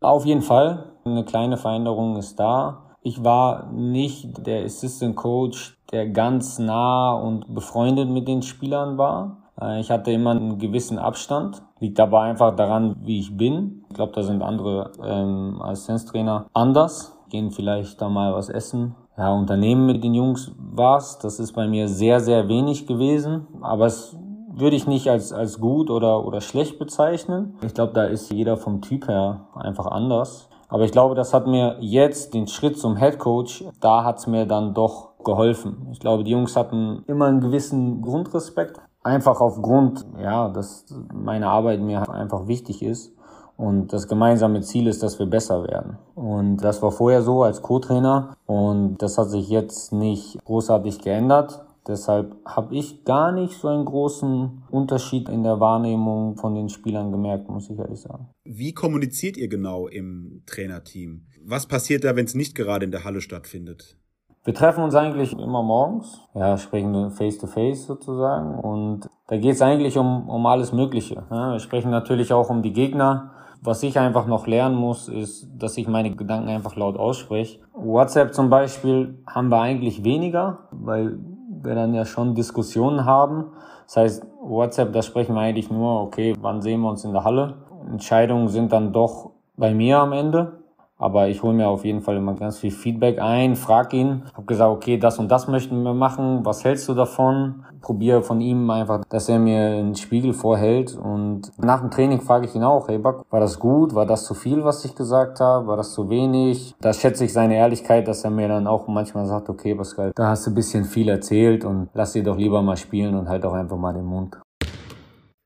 [0.01, 0.93] Auf jeden Fall.
[1.05, 2.86] Eine kleine Veränderung ist da.
[3.01, 9.37] Ich war nicht der Assistant Coach, der ganz nah und befreundet mit den Spielern war.
[9.59, 11.63] Äh, ich hatte immer einen gewissen Abstand.
[11.79, 13.85] Liegt aber einfach daran, wie ich bin.
[13.89, 17.17] Ich glaube, da sind andere ähm, Assistenztrainer anders.
[17.29, 18.95] Gehen vielleicht da mal was essen.
[19.17, 21.19] Ja, Unternehmen mit den Jungs war's.
[21.19, 23.47] Das ist bei mir sehr, sehr wenig gewesen.
[23.61, 24.15] Aber es
[24.49, 27.55] würde ich nicht als, als gut oder, oder schlecht bezeichnen.
[27.63, 30.49] Ich glaube, da ist jeder vom Typ her einfach anders.
[30.69, 34.45] Aber ich glaube, das hat mir jetzt den Schritt zum Head Coach, da hat's mir
[34.45, 35.87] dann doch geholfen.
[35.91, 38.79] Ich glaube, die Jungs hatten immer einen gewissen Grundrespekt.
[39.03, 43.13] Einfach aufgrund, ja, dass meine Arbeit mir einfach wichtig ist.
[43.55, 45.97] Und das gemeinsame Ziel ist, dass wir besser werden.
[46.13, 48.35] Und das war vorher so als Co-Trainer.
[48.45, 51.65] Und das hat sich jetzt nicht großartig geändert.
[51.87, 57.11] Deshalb habe ich gar nicht so einen großen Unterschied in der Wahrnehmung von den Spielern
[57.11, 58.27] gemerkt, muss ich ehrlich sagen.
[58.43, 61.27] Wie kommuniziert ihr genau im Trainerteam?
[61.45, 63.97] Was passiert da, wenn es nicht gerade in der Halle stattfindet?
[64.43, 69.55] Wir treffen uns eigentlich immer morgens, ja, sprechen face to face sozusagen und da geht
[69.55, 71.25] es eigentlich um, um alles Mögliche.
[71.29, 73.31] Ja, wir sprechen natürlich auch um die Gegner.
[73.61, 77.59] Was ich einfach noch lernen muss, ist, dass ich meine Gedanken einfach laut ausspreche.
[77.73, 81.19] WhatsApp zum Beispiel haben wir eigentlich weniger, weil
[81.63, 83.51] wir dann ja schon Diskussionen haben.
[83.85, 87.23] Das heißt, WhatsApp, da sprechen wir eigentlich nur, okay, wann sehen wir uns in der
[87.23, 87.55] Halle?
[87.89, 90.56] Entscheidungen sind dann doch bei mir am Ende.
[90.97, 94.45] Aber ich hole mir auf jeden Fall immer ganz viel Feedback ein, frag ihn, habe
[94.47, 97.63] gesagt, okay, das und das möchten wir machen, was hältst du davon?
[97.81, 102.47] Probiere von ihm einfach, dass er mir einen Spiegel vorhält und nach dem Training frage
[102.47, 103.93] ich ihn auch, hey Buck, war das gut?
[103.93, 105.67] War das zu viel, was ich gesagt habe?
[105.67, 106.73] War das zu wenig?
[106.81, 110.29] Da schätze ich seine Ehrlichkeit, dass er mir dann auch manchmal sagt, okay, Pascal, da
[110.29, 113.45] hast du ein bisschen viel erzählt und lass dir doch lieber mal spielen und halt
[113.45, 114.37] auch einfach mal den Mund.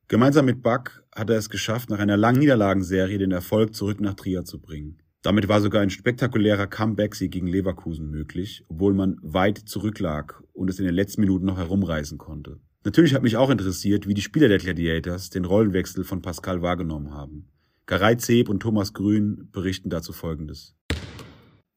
[0.07, 4.13] Gemeinsam mit Buck hat er es geschafft, nach einer langen Niederlagenserie den Erfolg zurück nach
[4.13, 5.00] Trier zu bringen.
[5.23, 10.79] Damit war sogar ein spektakulärer Comeback-Sieg gegen Leverkusen möglich, obwohl man weit zurücklag und es
[10.79, 12.59] in den letzten Minuten noch herumreißen konnte.
[12.83, 17.13] Natürlich hat mich auch interessiert, wie die Spieler der Gladiators den Rollenwechsel von Pascal wahrgenommen
[17.13, 17.47] haben.
[17.85, 20.75] Garay Zeb und Thomas Grün berichten dazu Folgendes.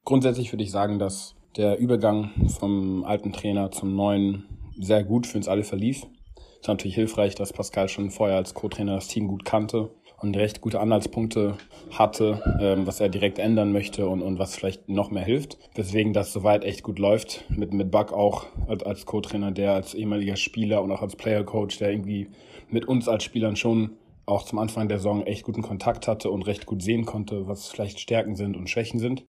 [0.05, 4.45] Grundsätzlich würde ich sagen, dass der Übergang vom alten Trainer zum neuen
[4.81, 6.07] sehr gut für uns alle verlief.
[6.37, 9.91] Es ist natürlich hilfreich, dass Pascal schon vorher als Co-Trainer das Team gut kannte
[10.25, 11.57] und recht gute Anhaltspunkte
[11.91, 15.59] hatte, ähm, was er direkt ändern möchte und, und was vielleicht noch mehr hilft.
[15.77, 17.45] Deswegen, dass soweit echt gut läuft.
[17.51, 21.79] Mit, mit Buck auch als, als Co-Trainer, der als ehemaliger Spieler und auch als Player-Coach,
[21.79, 22.29] der irgendwie
[22.71, 23.91] mit uns als Spielern schon
[24.27, 27.69] auch zum Anfang der Saison echt guten Kontakt hatte und recht gut sehen konnte, was
[27.69, 29.27] vielleicht Stärken sind und Schwächen sind.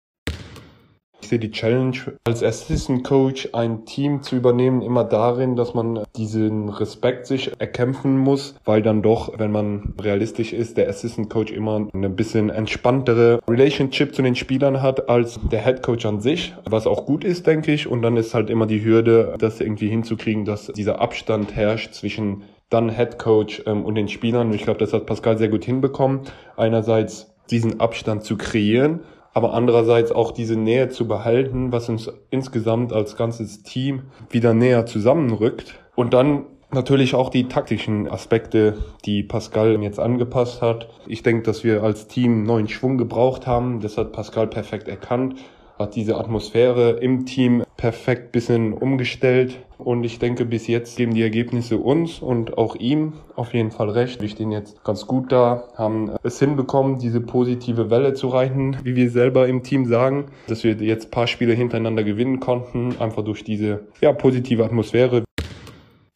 [1.24, 1.96] Ich sehe die Challenge
[2.26, 8.18] als Assistant Coach ein Team zu übernehmen immer darin, dass man diesen Respekt sich erkämpfen
[8.18, 13.40] muss, weil dann doch, wenn man realistisch ist, der Assistant Coach immer eine bisschen entspanntere
[13.48, 17.48] Relationship zu den Spielern hat als der Head Coach an sich, was auch gut ist,
[17.48, 17.88] denke ich.
[17.88, 22.44] Und dann ist halt immer die Hürde, das irgendwie hinzukriegen, dass dieser Abstand herrscht zwischen
[22.70, 24.48] dann Head Coach ähm, und den Spielern.
[24.48, 26.24] Und ich glaube, das hat Pascal sehr gut hinbekommen.
[26.58, 29.00] Einerseits diesen Abstand zu kreieren
[29.34, 34.86] aber andererseits auch diese Nähe zu behalten, was uns insgesamt als ganzes Team wieder näher
[34.86, 35.80] zusammenrückt.
[35.96, 40.88] Und dann natürlich auch die taktischen Aspekte, die Pascal jetzt angepasst hat.
[41.08, 43.80] Ich denke, dass wir als Team neuen Schwung gebraucht haben.
[43.80, 45.36] Das hat Pascal perfekt erkannt
[45.78, 49.60] hat diese Atmosphäre im Team perfekt bisschen umgestellt.
[49.84, 53.90] Und ich denke, bis jetzt geben die Ergebnisse uns und auch ihm auf jeden Fall
[53.90, 54.22] recht.
[54.22, 58.96] Wir stehen jetzt ganz gut da, haben es hinbekommen, diese positive Welle zu reiten, wie
[58.96, 63.44] wir selber im Team sagen, dass wir jetzt paar Spiele hintereinander gewinnen konnten, einfach durch
[63.44, 65.26] diese ja, positive Atmosphäre.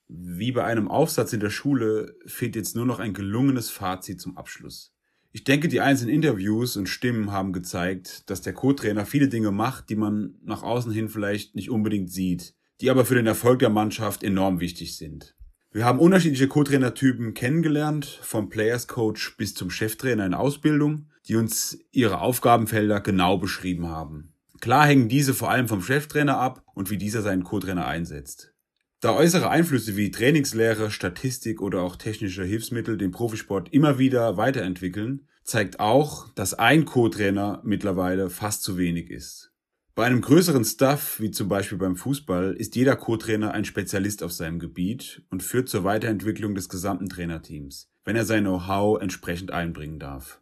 [0.07, 4.37] Wie bei einem Aufsatz in der Schule fehlt jetzt nur noch ein gelungenes Fazit zum
[4.37, 4.93] Abschluss.
[5.33, 9.89] Ich denke, die einzelnen Interviews und Stimmen haben gezeigt, dass der Co-Trainer viele Dinge macht,
[9.89, 13.69] die man nach außen hin vielleicht nicht unbedingt sieht, die aber für den Erfolg der
[13.69, 15.35] Mannschaft enorm wichtig sind.
[15.71, 21.77] Wir haben unterschiedliche Co-Trainer-Typen kennengelernt, vom Players Coach bis zum Cheftrainer in Ausbildung, die uns
[21.91, 24.33] ihre Aufgabenfelder genau beschrieben haben.
[24.59, 28.53] Klar hängen diese vor allem vom Cheftrainer ab und wie dieser seinen Co-Trainer einsetzt.
[28.99, 35.27] Da äußere Einflüsse wie Trainingslehre, Statistik oder auch technische Hilfsmittel den Profisport immer wieder weiterentwickeln,
[35.43, 39.51] zeigt auch, dass ein Co-Trainer mittlerweile fast zu wenig ist.
[39.97, 44.31] Bei einem größeren Stuff, wie zum Beispiel beim Fußball, ist jeder Co-Trainer ein Spezialist auf
[44.31, 49.97] seinem Gebiet und führt zur Weiterentwicklung des gesamten Trainerteams, wenn er sein Know-how entsprechend einbringen
[49.97, 50.39] darf.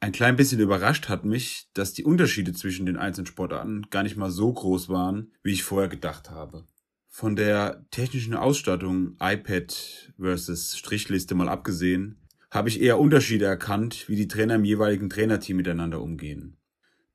[0.00, 4.16] Ein klein bisschen überrascht hat mich, dass die Unterschiede zwischen den einzelnen Sportarten gar nicht
[4.16, 6.64] mal so groß waren, wie ich vorher gedacht habe.
[7.10, 14.16] Von der technischen Ausstattung iPad versus Strichliste mal abgesehen, habe ich eher Unterschiede erkannt, wie
[14.16, 16.56] die Trainer im jeweiligen Trainerteam miteinander umgehen.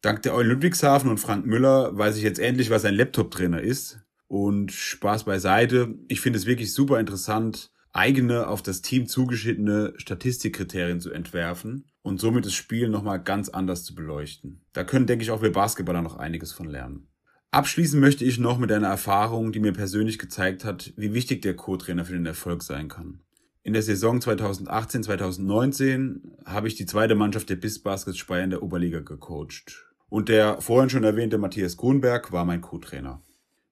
[0.01, 3.99] Dank der Eulen Ludwigshafen und Frank Müller weiß ich jetzt endlich, was ein Laptop-Trainer ist.
[4.27, 11.01] Und Spaß beiseite, ich finde es wirklich super interessant, eigene auf das Team zugeschnittene Statistikkriterien
[11.01, 14.61] zu entwerfen und somit das Spiel nochmal ganz anders zu beleuchten.
[14.71, 17.09] Da können, denke ich, auch wir Basketballer noch einiges von lernen.
[17.51, 21.55] Abschließen möchte ich noch mit einer Erfahrung, die mir persönlich gezeigt hat, wie wichtig der
[21.55, 23.19] Co-Trainer für den Erfolg sein kann.
[23.63, 28.63] In der Saison 2018-2019 habe ich die zweite Mannschaft der BIS Baskets Speyer in der
[28.63, 29.88] Oberliga gecoacht.
[30.09, 33.21] Und der vorhin schon erwähnte Matthias Grunberg war mein Co-Trainer.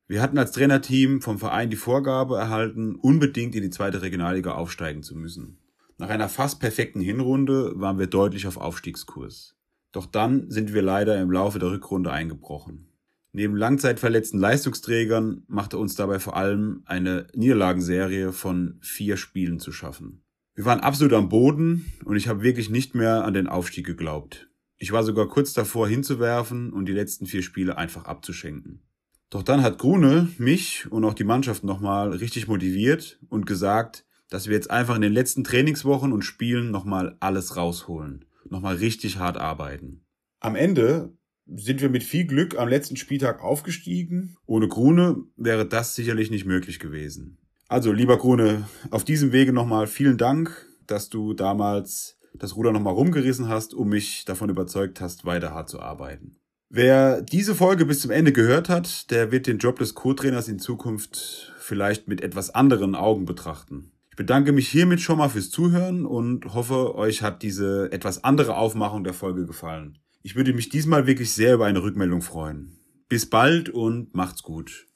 [0.08, 5.04] Wir hatten als Trainerteam vom Verein die Vorgabe erhalten, unbedingt in die zweite Regionalliga aufsteigen
[5.04, 5.58] zu müssen.
[5.98, 9.56] Nach einer fast perfekten Hinrunde waren wir deutlich auf Aufstiegskurs.
[9.92, 12.88] Doch dann sind wir leider im Laufe der Rückrunde eingebrochen.
[13.34, 20.24] Neben langzeitverletzten Leistungsträgern machte uns dabei vor allem eine Niederlagenserie von vier Spielen zu schaffen.
[20.56, 24.47] Wir waren absolut am Boden und ich habe wirklich nicht mehr an den Aufstieg geglaubt.
[24.78, 28.82] Ich war sogar kurz davor hinzuwerfen und die letzten vier Spiele einfach abzuschenken.
[29.30, 34.48] Doch dann hat Grune mich und auch die Mannschaft nochmal richtig motiviert und gesagt, dass
[34.48, 39.38] wir jetzt einfach in den letzten Trainingswochen und Spielen nochmal alles rausholen, nochmal richtig hart
[39.38, 40.06] arbeiten.
[40.40, 41.18] Am Ende
[41.48, 44.38] sind wir mit viel Glück am letzten Spieltag aufgestiegen.
[44.46, 47.38] Ohne Grune wäre das sicherlich nicht möglich gewesen.
[47.70, 52.94] Also, lieber Grune, auf diesem Wege nochmal vielen Dank, dass du damals das Ruder nochmal
[52.94, 56.38] rumgerissen hast und mich davon überzeugt hast, weiter hart zu arbeiten.
[56.70, 60.60] Wer diese Folge bis zum Ende gehört hat, der wird den Job des Co-Trainers in
[60.60, 63.92] Zukunft vielleicht mit etwas anderen Augen betrachten.
[64.10, 68.58] Ich bedanke mich hiermit schon mal fürs Zuhören und hoffe, euch hat diese etwas andere
[68.58, 70.00] Aufmachung der Folge gefallen.
[70.24, 72.80] Ich würde mich diesmal wirklich sehr über eine Rückmeldung freuen.
[73.08, 74.88] Bis bald und macht's gut.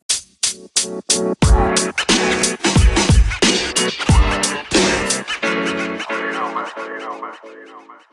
[6.77, 6.91] man.
[7.45, 8.10] You know, man.